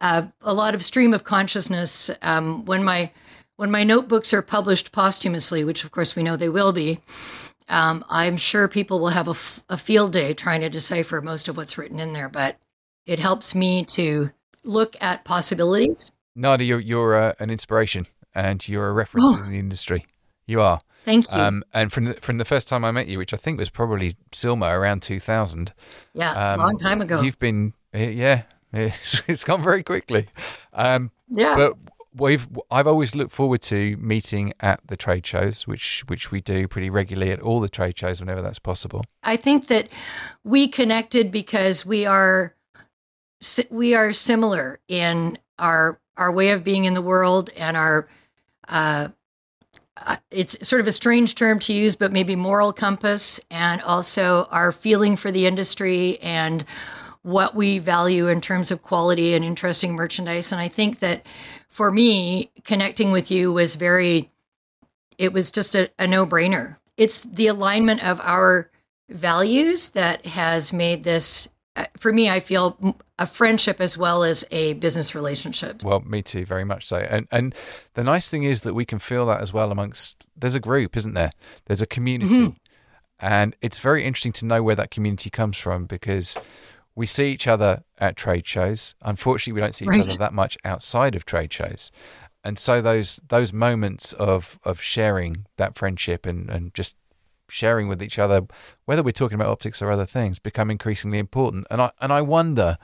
uh, 0.00 0.26
a 0.40 0.52
lot 0.54 0.74
of 0.74 0.84
stream 0.84 1.14
of 1.14 1.24
consciousness. 1.24 2.10
Um, 2.22 2.64
when 2.64 2.82
my 2.84 3.10
when 3.56 3.70
my 3.70 3.84
notebooks 3.84 4.32
are 4.34 4.42
published 4.42 4.92
posthumously, 4.92 5.64
which 5.64 5.84
of 5.84 5.90
course 5.92 6.16
we 6.16 6.22
know 6.22 6.36
they 6.36 6.48
will 6.48 6.72
be, 6.72 6.98
um, 7.68 8.04
I'm 8.10 8.36
sure 8.36 8.66
people 8.66 8.98
will 8.98 9.08
have 9.10 9.28
a, 9.28 9.32
f- 9.32 9.62
a 9.68 9.76
field 9.76 10.12
day 10.12 10.34
trying 10.34 10.62
to 10.62 10.68
decipher 10.68 11.20
most 11.20 11.46
of 11.48 11.56
what's 11.56 11.78
written 11.78 12.00
in 12.00 12.12
there, 12.12 12.28
but 12.28 12.58
it 13.06 13.18
helps 13.20 13.54
me 13.54 13.84
to 13.84 14.30
look 14.64 14.96
at 15.00 15.24
possibilities. 15.24 16.10
Nada, 16.34 16.64
you're 16.64 16.80
you're 16.80 17.14
uh, 17.14 17.32
an 17.38 17.50
inspiration 17.50 18.06
and 18.34 18.66
you're 18.66 18.88
a 18.88 18.92
reference 18.92 19.26
Oh. 19.26 19.42
in 19.44 19.50
the 19.52 19.58
industry. 19.58 20.06
You 20.46 20.60
are. 20.60 20.80
Thank 21.04 21.30
you. 21.32 21.38
Um, 21.38 21.64
and 21.74 21.92
from 21.92 22.04
the, 22.06 22.14
from 22.14 22.38
the 22.38 22.44
first 22.44 22.68
time 22.68 22.84
I 22.84 22.90
met 22.92 23.08
you, 23.08 23.18
which 23.18 23.34
I 23.34 23.36
think 23.36 23.58
was 23.58 23.70
probably 23.70 24.14
Silmo 24.30 24.72
around 24.72 25.02
2000, 25.02 25.72
yeah, 26.14 26.30
um, 26.32 26.60
a 26.60 26.62
long 26.62 26.78
time 26.78 27.00
ago. 27.00 27.20
you've 27.22 27.38
been 27.38 27.72
uh, 27.94 27.98
yeah, 27.98 28.42
it's, 28.72 29.22
it's 29.28 29.44
gone 29.44 29.62
very 29.62 29.82
quickly. 29.82 30.28
Um, 30.72 31.10
Yeah. 31.28 31.54
but 31.56 31.74
we've 32.14 32.46
I've 32.70 32.86
always 32.86 33.14
looked 33.16 33.32
forward 33.32 33.62
to 33.62 33.96
meeting 33.96 34.52
at 34.60 34.80
the 34.86 34.96
trade 34.96 35.26
shows, 35.26 35.66
which 35.66 36.04
which 36.06 36.30
we 36.30 36.40
do 36.40 36.68
pretty 36.68 36.90
regularly 36.90 37.32
at 37.32 37.40
all 37.40 37.60
the 37.60 37.68
trade 37.68 37.98
shows 37.98 38.20
whenever 38.20 38.42
that's 38.42 38.58
possible. 38.58 39.04
I 39.22 39.36
think 39.36 39.66
that 39.68 39.88
we 40.44 40.68
connected 40.68 41.30
because 41.32 41.84
we 41.86 42.06
are 42.06 42.54
we 43.70 43.94
are 43.94 44.12
similar 44.12 44.78
in 44.88 45.38
our 45.58 45.98
our 46.16 46.30
way 46.30 46.50
of 46.50 46.62
being 46.62 46.84
in 46.84 46.94
the 46.94 47.02
world 47.02 47.50
and 47.56 47.76
our 47.76 48.08
uh, 48.68 49.08
it's 50.30 50.66
sort 50.66 50.80
of 50.80 50.86
a 50.86 50.92
strange 50.92 51.34
term 51.34 51.58
to 51.60 51.72
use, 51.72 51.96
but 51.96 52.12
maybe 52.12 52.36
moral 52.36 52.72
compass 52.72 53.40
and 53.50 53.82
also 53.82 54.46
our 54.50 54.72
feeling 54.72 55.16
for 55.16 55.30
the 55.30 55.46
industry 55.46 56.18
and 56.20 56.64
what 57.22 57.54
we 57.54 57.78
value 57.78 58.28
in 58.28 58.40
terms 58.40 58.70
of 58.70 58.82
quality 58.82 59.34
and 59.34 59.44
interesting 59.44 59.94
merchandise. 59.94 60.52
And 60.52 60.60
I 60.60 60.68
think 60.68 60.98
that 60.98 61.24
for 61.68 61.90
me, 61.90 62.50
connecting 62.64 63.12
with 63.12 63.30
you 63.30 63.52
was 63.52 63.76
very, 63.76 64.30
it 65.18 65.32
was 65.32 65.50
just 65.50 65.74
a, 65.74 65.90
a 65.98 66.06
no 66.06 66.26
brainer. 66.26 66.76
It's 66.96 67.22
the 67.22 67.46
alignment 67.46 68.04
of 68.04 68.20
our 68.20 68.70
values 69.08 69.90
that 69.90 70.26
has 70.26 70.72
made 70.72 71.04
this, 71.04 71.48
uh, 71.76 71.86
for 71.96 72.12
me, 72.12 72.28
I 72.28 72.40
feel 72.40 72.96
a 73.22 73.26
friendship 73.26 73.80
as 73.80 73.96
well 73.96 74.24
as 74.24 74.44
a 74.50 74.74
business 74.74 75.14
relationship. 75.14 75.82
Well, 75.84 76.00
me 76.00 76.22
too, 76.22 76.44
very 76.44 76.64
much 76.64 76.86
so. 76.86 76.96
And 76.98 77.26
and 77.30 77.54
the 77.94 78.02
nice 78.04 78.28
thing 78.28 78.42
is 78.42 78.62
that 78.62 78.74
we 78.74 78.84
can 78.84 78.98
feel 78.98 79.26
that 79.26 79.40
as 79.40 79.52
well 79.52 79.70
amongst. 79.72 80.26
There's 80.36 80.54
a 80.54 80.60
group, 80.60 80.96
isn't 80.96 81.14
there? 81.14 81.30
There's 81.66 81.82
a 81.82 81.86
community, 81.86 82.38
Mhm. 82.38 82.56
and 83.20 83.56
it's 83.62 83.78
very 83.78 84.04
interesting 84.04 84.32
to 84.32 84.46
know 84.46 84.62
where 84.62 84.74
that 84.76 84.90
community 84.90 85.30
comes 85.30 85.56
from 85.56 85.86
because 85.86 86.36
we 86.94 87.06
see 87.06 87.30
each 87.32 87.46
other 87.46 87.84
at 87.98 88.16
trade 88.16 88.46
shows. 88.46 88.94
Unfortunately, 89.02 89.54
we 89.58 89.60
don't 89.64 89.74
see 89.74 89.84
each 89.84 89.88
Right. 89.90 90.00
other 90.02 90.18
that 90.18 90.34
much 90.34 90.58
outside 90.64 91.14
of 91.14 91.24
trade 91.24 91.52
shows, 91.52 91.90
and 92.44 92.58
so 92.58 92.80
those 92.80 93.20
those 93.28 93.52
moments 93.52 94.12
of 94.14 94.58
of 94.64 94.80
sharing 94.82 95.46
that 95.56 95.74
friendship 95.76 96.26
and 96.26 96.50
and 96.50 96.74
just 96.74 96.96
sharing 97.52 97.86
with 97.88 98.02
each 98.02 98.18
other, 98.18 98.42
whether 98.86 99.02
we're 99.02 99.12
talking 99.12 99.34
about 99.34 99.48
optics 99.50 99.82
or 99.82 99.90
other 99.90 100.06
things, 100.06 100.38
become 100.38 100.70
increasingly 100.70 101.18
important. 101.18 101.66
And 101.70 101.82
I 101.82 101.90
and 102.00 102.12
I 102.12 102.22
wonder 102.22 102.78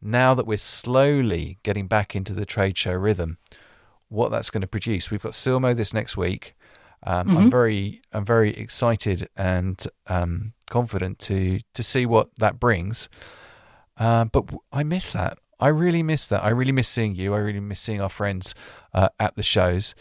now 0.00 0.34
that 0.34 0.46
we're 0.46 0.58
slowly 0.58 1.58
getting 1.62 1.88
back 1.88 2.14
into 2.14 2.32
the 2.32 2.46
trade 2.46 2.78
show 2.78 2.92
rhythm, 2.92 3.38
what 4.08 4.30
that's 4.30 4.50
going 4.50 4.62
to 4.62 4.68
produce. 4.68 5.10
We've 5.10 5.22
got 5.22 5.32
Silmo 5.32 5.74
this 5.74 5.92
next 5.92 6.16
week. 6.16 6.54
Um, 7.04 7.36
I'm 7.36 7.50
very, 7.50 8.00
I'm 8.12 8.24
very 8.24 8.50
excited 8.54 9.28
and 9.36 9.84
um, 10.08 10.52
confident 10.68 11.18
to 11.20 11.60
to 11.74 11.82
see 11.82 12.06
what 12.06 12.28
that 12.38 12.58
brings. 12.58 13.08
Uh, 13.96 14.24
but 14.24 14.46
w- 14.46 14.60
I 14.72 14.82
miss 14.84 15.10
that. 15.12 15.38
I 15.60 15.68
really 15.68 16.02
miss 16.02 16.26
that. 16.28 16.44
I 16.44 16.50
really 16.50 16.72
miss 16.72 16.88
seeing 16.88 17.16
you. 17.16 17.34
I 17.34 17.38
really 17.38 17.60
miss 17.60 17.80
seeing 17.80 18.00
our 18.00 18.08
friends 18.08 18.54
uh, 18.94 19.08
at 19.18 19.34
the 19.34 19.42
shows. 19.42 19.94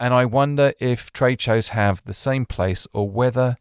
And 0.00 0.14
I 0.14 0.24
wonder 0.24 0.72
if 0.80 1.12
trade 1.12 1.42
shows 1.42 1.68
have 1.68 2.02
the 2.04 2.14
same 2.14 2.46
place 2.46 2.86
or 2.94 3.08
whether 3.08 3.58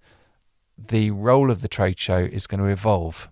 the 0.78 1.12
role 1.12 1.52
of 1.52 1.62
the 1.62 1.68
trade 1.68 2.00
show 2.00 2.20
is 2.20 2.48
going 2.48 2.62
to 2.62 2.68
evolve. 2.68 3.30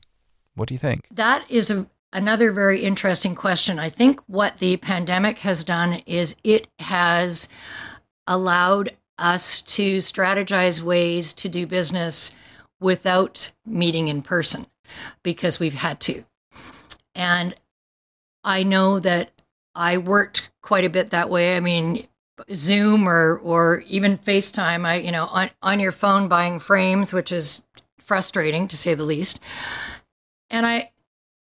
What 0.55 0.67
do 0.67 0.73
you 0.73 0.77
think? 0.77 1.07
That 1.09 1.49
is 1.49 1.71
a, 1.71 1.87
another 2.11 2.51
very 2.51 2.81
interesting 2.81 3.33
question. 3.33 3.79
I 3.79 3.87
think 3.87 4.19
what 4.27 4.57
the 4.57 4.75
pandemic 4.77 5.37
has 5.39 5.63
done 5.63 6.01
is 6.05 6.35
it 6.43 6.67
has 6.79 7.47
allowed 8.27 8.89
us 9.17 9.61
to 9.61 9.97
strategize 9.97 10.81
ways 10.81 11.31
to 11.33 11.47
do 11.47 11.65
business 11.65 12.31
without 12.81 13.53
meeting 13.65 14.09
in 14.09 14.21
person 14.21 14.65
because 15.23 15.61
we've 15.61 15.73
had 15.73 16.01
to. 16.01 16.25
And 17.15 17.55
I 18.43 18.63
know 18.63 18.99
that 18.99 19.31
I 19.73 19.97
worked 19.97 20.51
quite 20.61 20.83
a 20.83 20.89
bit 20.89 21.11
that 21.11 21.29
way. 21.29 21.55
I 21.55 21.61
mean, 21.61 22.07
Zoom 22.53 23.07
or 23.07 23.37
or 23.37 23.83
even 23.87 24.17
FaceTime, 24.17 24.85
I 24.85 24.95
you 24.97 25.11
know, 25.11 25.27
on, 25.31 25.49
on 25.61 25.79
your 25.79 25.91
phone 25.91 26.27
buying 26.27 26.59
frames, 26.59 27.13
which 27.13 27.31
is 27.31 27.65
frustrating 27.99 28.67
to 28.67 28.77
say 28.77 28.93
the 28.93 29.03
least. 29.03 29.39
And 30.49 30.65
I 30.65 30.91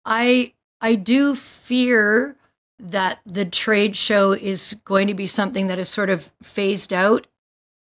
I 0.06 0.54
I 0.82 0.95
do 0.95 1.36
fear 1.36 2.36
that 2.80 3.19
the 3.26 3.45
trade 3.45 3.95
show 3.95 4.32
is 4.32 4.80
going 4.86 5.08
to 5.08 5.13
be 5.13 5.28
something 5.28 5.67
that 5.67 5.80
is 5.80 5.89
sort 5.89 6.10
of 6.10 6.32
phased 6.43 6.93
out. 6.93 7.28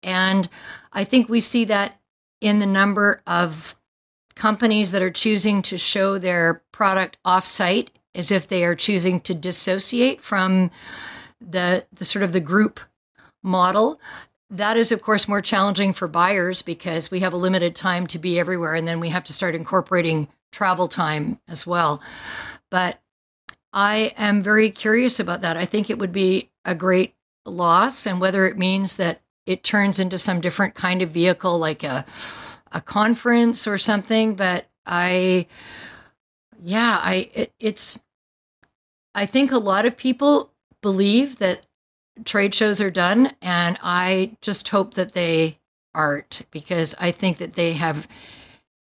And 0.04 0.48
I 0.94 1.04
think 1.04 1.28
we 1.28 1.40
see 1.40 1.66
that 1.66 2.00
in 2.42 2.60
the 2.60 2.68
number 2.68 3.22
of 3.26 3.76
companies 4.36 4.92
that 4.92 5.02
are 5.02 5.10
choosing 5.10 5.62
to 5.64 5.78
show 5.78 6.18
their 6.18 6.62
product 6.72 7.18
offsite 7.26 7.90
as 8.14 8.32
if 8.32 8.48
they 8.48 8.64
are 8.64 8.76
choosing 8.76 9.20
to 9.22 9.34
dissociate 9.34 10.22
from 10.22 10.70
the 11.40 11.86
the 11.94 12.06
sort 12.06 12.24
of 12.24 12.34
the 12.34 12.40
group 12.40 12.80
model. 13.44 14.00
That 14.50 14.78
is, 14.78 14.92
of 14.92 15.02
course, 15.02 15.28
more 15.28 15.42
challenging 15.42 15.92
for 15.94 16.08
buyers 16.08 16.62
because 16.62 17.10
we 17.10 17.22
have 17.22 17.34
a 17.34 17.38
limited 17.38 17.76
time 17.76 18.08
to 18.08 18.20
be 18.20 18.40
everywhere, 18.40 18.76
and 18.76 18.88
then 18.88 19.00
we 19.00 19.10
have 19.10 19.24
to 19.26 19.34
start 19.34 19.56
incorporating 19.56 20.28
travel 20.52 20.88
time 20.88 21.40
as 21.48 21.66
well. 21.66 22.02
But 22.70 23.02
I 23.74 24.14
am 24.18 24.42
very 24.42 24.70
curious 24.70 25.20
about 25.20 25.42
that. 25.42 25.58
I 25.58 25.66
think 25.66 25.90
it 25.90 26.00
would 26.00 26.14
be 26.14 26.50
a 26.64 26.76
great 26.76 27.16
loss, 27.46 28.06
and 28.06 28.22
whether 28.22 28.46
it 28.46 28.58
means 28.58 28.98
that 28.98 29.22
it 29.46 29.64
turns 29.64 30.00
into 30.00 30.18
some 30.18 30.42
different 30.42 30.76
kind 30.76 31.02
of 31.02 31.10
vehicle, 31.10 31.60
like 31.60 31.84
a 31.84 32.06
a 32.72 32.82
conference 32.82 33.68
or 33.68 33.78
something. 33.78 34.36
But 34.36 34.68
I, 34.86 35.48
yeah, 36.62 37.00
I 37.02 37.30
it, 37.34 37.54
it's. 37.60 38.04
I 39.14 39.26
think 39.26 39.52
a 39.52 39.58
lot 39.58 39.86
of 39.86 39.96
people 39.96 40.52
believe 40.86 41.40
that 41.40 41.66
trade 42.26 42.54
shows 42.54 42.80
are 42.80 42.92
done, 42.92 43.32
and 43.42 43.76
I 43.82 44.38
just 44.40 44.70
hope 44.70 44.94
that 44.94 45.14
they 45.14 45.58
aren't 45.96 46.44
because 46.52 46.94
I 47.00 47.10
think 47.10 47.38
that 47.38 47.56
they 47.56 47.74
have 47.74 48.08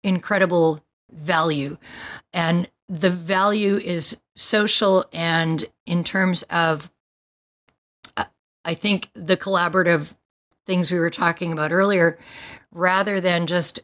incredible 0.03 0.85
value, 1.11 1.79
and 2.35 2.71
the 2.91 3.09
value 3.09 3.77
is 3.77 4.21
social 4.37 5.07
and 5.15 5.65
in 5.87 6.05
terms 6.05 6.43
of 6.51 6.91
uh, 8.19 8.25
I 8.67 8.75
think 8.75 9.09
the 9.15 9.39
collaborative 9.39 10.15
things 10.67 10.93
we 10.93 10.99
were 10.99 11.09
talking 11.09 11.55
about 11.55 11.73
earlier 11.73 12.19
rather 12.71 13.19
than 13.19 13.47
just 13.47 13.81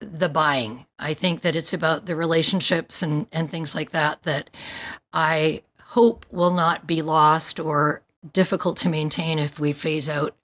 the 0.00 0.28
buying. 0.28 0.84
I 0.98 1.14
think 1.14 1.42
that 1.42 1.54
it's 1.54 1.74
about 1.74 2.06
the 2.06 2.16
relationships 2.16 3.04
and, 3.04 3.28
and 3.30 3.48
things 3.48 3.76
like 3.76 3.90
that 3.90 4.22
that 4.22 4.50
I 5.12 5.62
hope 5.92 6.24
will 6.30 6.52
not 6.54 6.86
be 6.86 7.02
lost 7.02 7.60
or 7.60 8.02
difficult 8.32 8.76
to 8.78 8.88
maintain 8.88 9.38
if 9.38 9.60
we 9.60 9.72
phase 9.72 10.08
out 10.08 10.34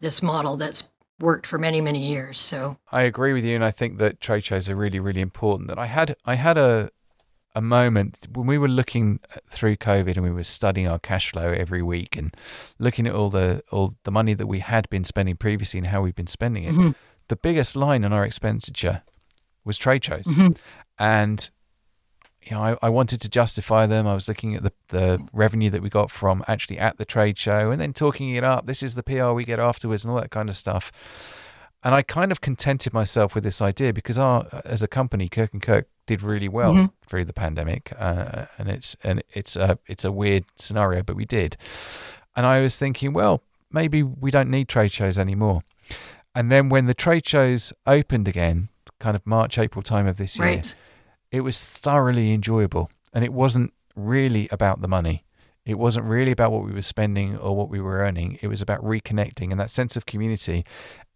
this 0.00 0.22
model 0.22 0.56
that's 0.56 0.90
worked 1.20 1.46
for 1.46 1.58
many, 1.58 1.80
many 1.80 1.98
years. 1.98 2.38
So 2.38 2.76
I 2.92 3.02
agree 3.02 3.32
with 3.32 3.44
you, 3.44 3.54
and 3.54 3.64
I 3.64 3.70
think 3.70 3.98
that 3.98 4.20
trade 4.20 4.44
shows 4.44 4.68
are 4.68 4.76
really, 4.76 5.00
really 5.00 5.20
important. 5.22 5.70
And 5.70 5.80
I 5.80 5.86
had, 5.86 6.16
I 6.26 6.34
had 6.34 6.58
a, 6.58 6.90
a 7.54 7.60
moment 7.62 8.26
when 8.34 8.46
we 8.46 8.58
were 8.58 8.68
looking 8.68 9.20
through 9.48 9.76
COVID 9.76 10.16
and 10.16 10.22
we 10.22 10.30
were 10.30 10.44
studying 10.44 10.86
our 10.86 10.98
cash 10.98 11.32
flow 11.32 11.50
every 11.50 11.82
week 11.82 12.16
and 12.16 12.34
looking 12.78 13.06
at 13.06 13.14
all 13.14 13.30
the 13.30 13.62
all 13.72 13.94
the 14.04 14.10
money 14.12 14.34
that 14.34 14.46
we 14.46 14.58
had 14.60 14.88
been 14.90 15.04
spending 15.04 15.36
previously 15.36 15.78
and 15.78 15.86
how 15.88 16.02
we've 16.02 16.14
been 16.14 16.26
spending 16.26 16.64
it. 16.64 16.74
Mhm. 16.74 16.94
The 17.28 17.36
biggest 17.36 17.74
line 17.74 18.04
in 18.04 18.12
our 18.12 18.24
expenditure 18.24 19.02
was 19.64 19.78
trade 19.78 20.04
shows, 20.04 20.24
Mhm. 20.26 20.56
and 20.98 21.50
you 22.42 22.52
know, 22.52 22.62
I, 22.62 22.76
I 22.82 22.88
wanted 22.88 23.20
to 23.22 23.28
justify 23.28 23.86
them. 23.86 24.06
I 24.06 24.14
was 24.14 24.26
looking 24.28 24.54
at 24.56 24.62
the, 24.62 24.72
the 24.88 25.26
revenue 25.32 25.70
that 25.70 25.82
we 25.82 25.90
got 25.90 26.10
from 26.10 26.42
actually 26.48 26.78
at 26.78 26.96
the 26.96 27.04
trade 27.04 27.36
show 27.38 27.70
and 27.70 27.80
then 27.80 27.92
talking 27.92 28.30
it 28.30 28.44
up. 28.44 28.66
This 28.66 28.82
is 28.82 28.94
the 28.94 29.02
PR 29.02 29.32
we 29.32 29.44
get 29.44 29.58
afterwards 29.58 30.04
and 30.04 30.12
all 30.12 30.20
that 30.20 30.30
kind 30.30 30.48
of 30.48 30.56
stuff. 30.56 30.90
And 31.82 31.94
I 31.94 32.02
kind 32.02 32.30
of 32.32 32.40
contented 32.40 32.92
myself 32.92 33.34
with 33.34 33.44
this 33.44 33.60
idea 33.62 33.92
because 33.92 34.18
our, 34.18 34.46
as 34.64 34.82
a 34.82 34.88
company, 34.88 35.28
Kirk 35.28 35.52
and 35.52 35.62
Kirk 35.62 35.86
did 36.06 36.22
really 36.22 36.48
well 36.48 36.74
Mhm. 36.74 36.92
through 37.06 37.24
the 37.24 37.32
pandemic, 37.32 37.92
uh, 37.98 38.46
and 38.58 38.68
it's 38.68 38.96
and 39.04 39.22
it's 39.30 39.54
a 39.56 39.78
it's 39.86 40.04
a 40.04 40.10
weird 40.12 40.44
scenario, 40.56 41.02
but 41.02 41.16
we 41.16 41.24
did. 41.24 41.56
And 42.36 42.44
I 42.44 42.60
was 42.60 42.76
thinking, 42.76 43.12
well, 43.14 43.42
maybe 43.72 44.02
we 44.02 44.30
don't 44.30 44.50
need 44.50 44.68
trade 44.68 44.90
shows 44.92 45.16
anymore. 45.18 45.62
And 46.34 46.50
then 46.50 46.68
when 46.68 46.86
the 46.86 46.94
trade 46.94 47.26
shows 47.26 47.72
opened 47.86 48.28
again, 48.28 48.68
kind 48.98 49.16
of 49.16 49.26
March 49.26 49.56
April 49.58 49.82
time 49.82 50.06
of 50.06 50.16
this 50.18 50.38
year, 50.38 50.48
right. 50.48 50.76
It 51.30 51.40
was 51.40 51.64
thoroughly 51.64 52.32
enjoyable 52.32 52.90
and 53.12 53.24
it 53.24 53.32
wasn't 53.32 53.72
really 53.96 54.48
about 54.50 54.80
the 54.80 54.88
money. 54.88 55.24
It 55.64 55.78
wasn't 55.78 56.06
really 56.06 56.32
about 56.32 56.52
what 56.52 56.64
we 56.64 56.72
were 56.72 56.82
spending 56.82 57.36
or 57.36 57.54
what 57.54 57.68
we 57.68 57.80
were 57.80 57.98
earning. 57.98 58.38
It 58.40 58.48
was 58.48 58.62
about 58.62 58.82
reconnecting 58.82 59.50
and 59.50 59.60
that 59.60 59.70
sense 59.70 59.96
of 59.96 60.06
community 60.06 60.64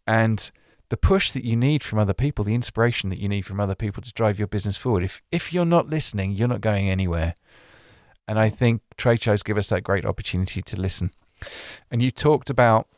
and 0.07 0.51
the 0.91 0.97
push 0.97 1.31
that 1.31 1.45
you 1.45 1.57
need 1.57 1.83
from 1.83 1.99
other 1.99 2.15
people 2.15 2.45
the 2.45 2.55
inspiration 2.55 3.11
that 3.11 3.19
you 3.19 3.29
need 3.29 3.43
from 3.43 3.59
other 3.59 3.75
people 3.75 4.03
to 4.03 4.13
drive 4.13 4.39
your 4.39 4.47
business 4.49 4.77
forward. 4.77 5.03
If 5.03 5.23
if 5.33 5.53
you're 5.53 5.65
not 5.65 5.89
listening 5.89 6.33
you're 6.33 6.49
not 6.49 6.61
going 6.61 6.89
anywhere. 6.91 7.35
And 8.27 8.39
I 8.39 8.49
think 8.49 8.83
trade 8.97 9.23
shows 9.23 9.43
give 9.43 9.59
us 9.59 9.69
that 9.69 9.83
great 9.83 10.07
opportunity 10.07 10.63
to 10.63 10.81
listen. 10.81 11.11
And 11.91 12.01
you 12.03 12.11
talked 12.11 12.49
about 12.49 12.89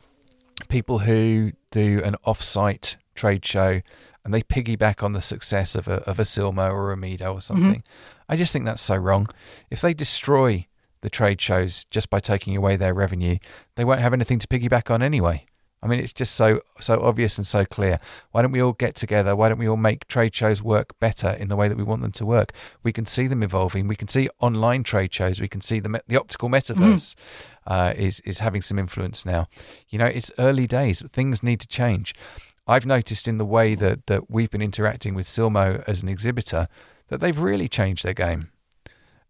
people 0.69 0.99
who 0.99 1.51
do 1.69 2.01
an 2.03 2.15
off-site 2.23 2.97
trade 3.13 3.45
show 3.45 3.81
and 4.27 4.33
they 4.33 4.41
piggyback 4.41 5.01
on 5.01 5.13
the 5.13 5.21
success 5.21 5.73
of 5.73 5.87
a 5.87 6.01
of 6.03 6.19
a 6.19 6.23
Silmo 6.23 6.69
or 6.69 6.91
a 6.91 6.97
Mido 6.97 7.33
or 7.33 7.39
something. 7.39 7.79
Mm-hmm. 7.79 8.27
I 8.27 8.35
just 8.35 8.51
think 8.51 8.65
that's 8.65 8.81
so 8.81 8.97
wrong. 8.97 9.27
If 9.71 9.79
they 9.79 9.93
destroy 9.93 10.67
the 10.99 11.09
trade 11.09 11.39
shows 11.39 11.85
just 11.85 12.09
by 12.09 12.19
taking 12.19 12.57
away 12.57 12.75
their 12.75 12.93
revenue, 12.93 13.37
they 13.75 13.85
won't 13.85 14.01
have 14.01 14.11
anything 14.11 14.37
to 14.39 14.47
piggyback 14.47 14.93
on 14.93 15.01
anyway. 15.01 15.45
I 15.81 15.87
mean, 15.87 15.99
it's 15.99 16.11
just 16.11 16.35
so 16.35 16.59
so 16.81 16.99
obvious 16.99 17.37
and 17.37 17.47
so 17.47 17.63
clear. 17.63 18.01
Why 18.31 18.41
don't 18.41 18.51
we 18.51 18.61
all 18.61 18.73
get 18.73 18.95
together? 18.95 19.33
Why 19.33 19.47
don't 19.47 19.59
we 19.59 19.69
all 19.69 19.77
make 19.77 20.05
trade 20.09 20.35
shows 20.35 20.61
work 20.61 20.99
better 20.99 21.29
in 21.29 21.47
the 21.47 21.55
way 21.55 21.69
that 21.69 21.77
we 21.77 21.83
want 21.83 22.01
them 22.01 22.11
to 22.13 22.25
work? 22.25 22.51
We 22.83 22.91
can 22.91 23.05
see 23.05 23.27
them 23.27 23.41
evolving. 23.41 23.87
We 23.87 23.95
can 23.95 24.09
see 24.09 24.27
online 24.41 24.83
trade 24.83 25.13
shows. 25.13 25.39
We 25.39 25.47
can 25.47 25.61
see 25.61 25.79
the 25.79 26.01
the 26.05 26.19
optical 26.19 26.49
metaverse 26.49 27.15
mm. 27.15 27.17
uh, 27.65 27.93
is 27.95 28.19
is 28.21 28.39
having 28.39 28.61
some 28.61 28.77
influence 28.77 29.25
now. 29.25 29.47
You 29.87 29.99
know, 29.99 30.05
it's 30.07 30.33
early 30.37 30.65
days. 30.65 31.01
Things 31.11 31.41
need 31.43 31.61
to 31.61 31.67
change. 31.67 32.13
I've 32.67 32.85
noticed 32.85 33.27
in 33.27 33.37
the 33.37 33.45
way 33.45 33.75
that 33.75 34.07
that 34.07 34.29
we've 34.29 34.49
been 34.49 34.61
interacting 34.61 35.13
with 35.15 35.25
Silmo 35.25 35.83
as 35.87 36.03
an 36.03 36.09
exhibitor 36.09 36.67
that 37.07 37.19
they've 37.19 37.39
really 37.39 37.67
changed 37.67 38.03
their 38.03 38.13
game. 38.13 38.49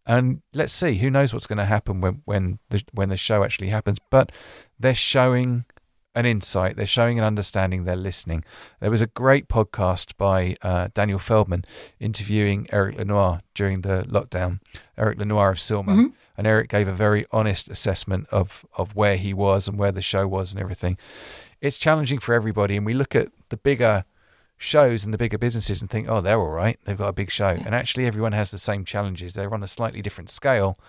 And 0.06 0.42
let's 0.54 0.74
see, 0.74 0.96
who 0.96 1.10
knows 1.10 1.34
what's 1.34 1.48
going 1.48 1.58
to 1.58 1.66
happen 1.66 2.02
when 2.02 2.22
when 2.26 2.60
the 2.70 2.84
when 2.94 3.10
the 3.10 3.18
show 3.18 3.44
actually 3.44 3.70
happens? 3.70 4.00
But 4.10 4.32
they're 4.80 4.96
showing 4.96 5.66
an 6.16 6.26
insight. 6.26 6.76
They're 6.76 6.88
showing 6.88 7.20
an 7.20 7.26
understanding. 7.26 7.84
They're 7.84 7.96
listening. 7.96 8.44
There 8.80 8.90
was 8.90 9.04
a 9.04 9.08
great 9.08 9.48
podcast 9.48 10.18
by 10.18 10.56
uh, 10.64 10.88
Daniel 10.94 11.20
Feldman 11.20 11.64
interviewing 12.00 12.68
Eric 12.72 12.98
Lenoir 12.98 13.42
during 13.54 13.82
the 13.82 14.04
lockdown. 14.10 14.60
Eric 14.98 15.20
Lenoir 15.20 15.52
of 15.52 15.58
Silmo, 15.58 15.86
mm-hmm. 15.86 16.08
and 16.36 16.48
Eric 16.48 16.70
gave 16.70 16.88
a 16.88 16.94
very 16.94 17.28
honest 17.32 17.70
assessment 17.70 18.28
of 18.32 18.66
of 18.78 18.96
where 18.96 19.18
he 19.18 19.34
was 19.34 19.68
and 19.68 19.78
where 19.78 19.92
the 19.92 20.02
show 20.02 20.28
was 20.28 20.54
and 20.54 20.62
everything. 20.62 20.98
It's 21.62 21.78
challenging 21.78 22.20
for 22.20 22.34
everybody, 22.34 22.78
and 22.78 22.86
we 22.86 22.94
look 22.94 23.16
at 23.16 23.30
the 23.50 23.58
bigger 23.58 24.06
shows 24.58 25.06
and 25.06 25.14
the 25.14 25.18
bigger 25.18 25.38
businesses 25.38 25.82
and 25.82 25.90
think, 25.90 26.08
oh, 26.10 26.22
they're 26.22 26.40
all 26.40 26.50
right. 26.50 26.80
They've 26.86 26.98
got 26.98 27.10
a 27.10 27.14
big 27.14 27.30
show. 27.30 27.50
And 27.50 27.76
actually, 27.76 28.06
everyone 28.06 28.32
has 28.32 28.52
the 28.52 28.58
same 28.58 28.86
challenges. 28.86 29.34
They're 29.34 29.54
on 29.54 29.64
a 29.64 29.68
slightly 29.68 30.02
different 30.02 30.30
scale, 30.30 30.80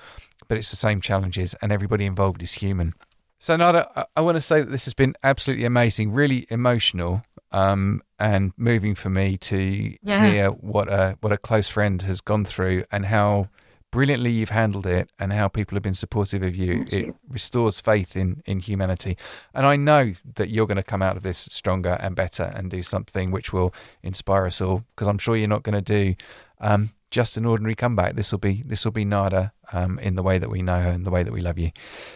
but 0.46 0.58
it's 0.58 0.70
the 0.70 0.76
same 0.76 1.00
challenges, 1.00 1.54
and 1.60 1.72
everybody 1.72 2.06
involved 2.06 2.42
is 2.42 2.54
human. 2.54 2.92
So, 3.38 3.56
Nada, 3.56 3.88
I, 3.94 4.04
I 4.16 4.20
want 4.20 4.36
to 4.36 4.40
say 4.40 4.60
that 4.60 4.70
this 4.70 4.84
has 4.84 4.94
been 4.94 5.14
absolutely 5.22 5.64
amazing, 5.64 6.12
really 6.12 6.46
emotional, 6.50 7.22
um, 7.52 8.02
and 8.18 8.52
moving 8.56 8.94
for 8.94 9.10
me 9.10 9.36
to 9.36 9.96
yeah. 10.02 10.26
hear 10.26 10.48
what 10.50 10.88
a 10.88 11.16
what 11.20 11.32
a 11.32 11.38
close 11.38 11.68
friend 11.68 12.02
has 12.02 12.20
gone 12.20 12.44
through 12.44 12.84
and 12.90 13.06
how 13.06 13.48
brilliantly 13.90 14.30
you've 14.30 14.50
handled 14.50 14.86
it 14.86 15.10
and 15.18 15.32
how 15.32 15.48
people 15.48 15.76
have 15.76 15.82
been 15.82 15.94
supportive 15.94 16.42
of 16.42 16.56
you. 16.56 16.74
Thank 16.78 16.92
it 16.92 17.06
you. 17.06 17.16
restores 17.28 17.80
faith 17.80 18.16
in 18.16 18.42
in 18.46 18.60
humanity, 18.60 19.16
and 19.54 19.66
I 19.66 19.76
know 19.76 20.12
that 20.34 20.50
you're 20.50 20.66
going 20.66 20.76
to 20.76 20.82
come 20.82 21.02
out 21.02 21.16
of 21.16 21.22
this 21.22 21.38
stronger 21.38 21.96
and 22.00 22.14
better 22.14 22.52
and 22.54 22.70
do 22.70 22.82
something 22.82 23.30
which 23.30 23.52
will 23.52 23.74
inspire 24.02 24.46
us 24.46 24.60
all. 24.60 24.84
Because 24.90 25.08
I'm 25.08 25.18
sure 25.18 25.36
you're 25.36 25.48
not 25.48 25.62
going 25.62 25.82
to 25.82 25.82
do 25.82 26.14
um, 26.60 26.90
just 27.10 27.36
an 27.36 27.46
ordinary 27.46 27.74
comeback. 27.74 28.14
This 28.14 28.32
will 28.32 28.38
be 28.38 28.62
this 28.64 28.84
will 28.84 28.92
be 28.92 29.04
Nada 29.04 29.52
um, 29.72 29.98
in 29.98 30.14
the 30.14 30.22
way 30.22 30.38
that 30.38 30.50
we 30.50 30.62
know 30.62 30.80
her 30.80 30.90
and 30.90 31.06
the 31.06 31.10
way 31.10 31.22
that 31.22 31.32
we 31.32 31.40
love 31.40 31.58
you. 31.58 31.70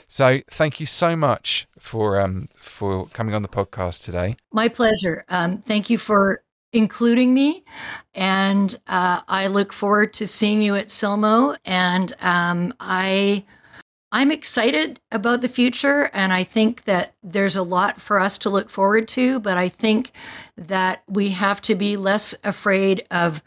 So 0.06 0.40
thank 0.50 0.80
you 0.80 0.86
so 0.86 1.16
much 1.16 1.66
for 1.78 2.20
um, 2.20 2.46
for 2.60 3.06
coming 3.08 3.34
on 3.34 3.42
the 3.42 3.48
podcast 3.48 4.04
today. 4.04 4.36
My 4.52 4.68
pleasure. 4.68 5.24
Um, 5.28 5.58
thank 5.58 5.90
you 5.90 5.98
for 5.98 6.42
including 6.72 7.34
me, 7.34 7.64
and 8.14 8.78
uh, 8.86 9.20
I 9.28 9.46
look 9.48 9.72
forward 9.72 10.14
to 10.14 10.26
seeing 10.26 10.62
you 10.62 10.74
at 10.74 10.88
Silmo. 10.88 11.56
And 11.64 12.12
um, 12.20 12.74
I. 12.80 13.44
I'm 14.14 14.30
excited 14.30 15.00
about 15.10 15.40
the 15.40 15.48
future, 15.48 16.10
and 16.12 16.34
I 16.34 16.42
think 16.42 16.84
that 16.84 17.14
there's 17.22 17.56
a 17.56 17.62
lot 17.62 17.98
for 17.98 18.20
us 18.20 18.36
to 18.38 18.50
look 18.50 18.68
forward 18.68 19.08
to. 19.08 19.40
But 19.40 19.56
I 19.56 19.70
think 19.70 20.10
that 20.58 21.02
we 21.08 21.30
have 21.30 21.62
to 21.62 21.74
be 21.74 21.96
less 21.96 22.34
afraid 22.44 23.04
of 23.10 23.42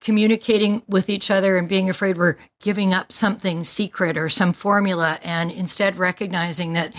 communicating 0.00 0.82
with 0.86 1.10
each 1.10 1.30
other 1.30 1.56
and 1.56 1.68
being 1.68 1.90
afraid 1.90 2.16
we're 2.16 2.36
giving 2.60 2.94
up 2.94 3.10
something 3.10 3.64
secret 3.64 4.16
or 4.16 4.28
some 4.28 4.52
formula 4.52 5.18
and 5.24 5.50
instead 5.50 5.96
recognizing 5.96 6.74
that 6.74 6.94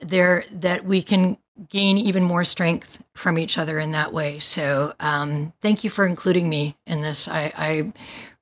there 0.00 0.44
that 0.52 0.84
we 0.84 1.00
can 1.00 1.38
gain 1.68 1.98
even 1.98 2.22
more 2.22 2.44
strength 2.44 3.02
from 3.14 3.38
each 3.38 3.58
other 3.58 3.78
in 3.78 3.92
that 3.92 4.12
way 4.12 4.38
so 4.38 4.92
um, 5.00 5.52
thank 5.60 5.84
you 5.84 5.90
for 5.90 6.06
including 6.06 6.48
me 6.48 6.76
in 6.86 7.00
this 7.00 7.28
I, 7.28 7.52
I 7.56 7.92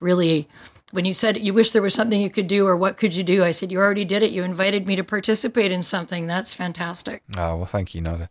really 0.00 0.48
when 0.92 1.04
you 1.04 1.12
said 1.12 1.38
you 1.38 1.54
wish 1.54 1.72
there 1.72 1.82
was 1.82 1.94
something 1.94 2.20
you 2.20 2.30
could 2.30 2.46
do 2.46 2.66
or 2.66 2.76
what 2.76 2.96
could 2.96 3.14
you 3.14 3.24
do 3.24 3.42
i 3.42 3.50
said 3.50 3.72
you 3.72 3.78
already 3.78 4.04
did 4.04 4.22
it 4.22 4.30
you 4.30 4.44
invited 4.44 4.86
me 4.86 4.96
to 4.96 5.04
participate 5.04 5.72
in 5.72 5.82
something 5.82 6.26
that's 6.26 6.54
fantastic 6.54 7.22
oh 7.36 7.56
well 7.56 7.66
thank 7.66 7.94
you 7.94 8.00
nada 8.00 8.28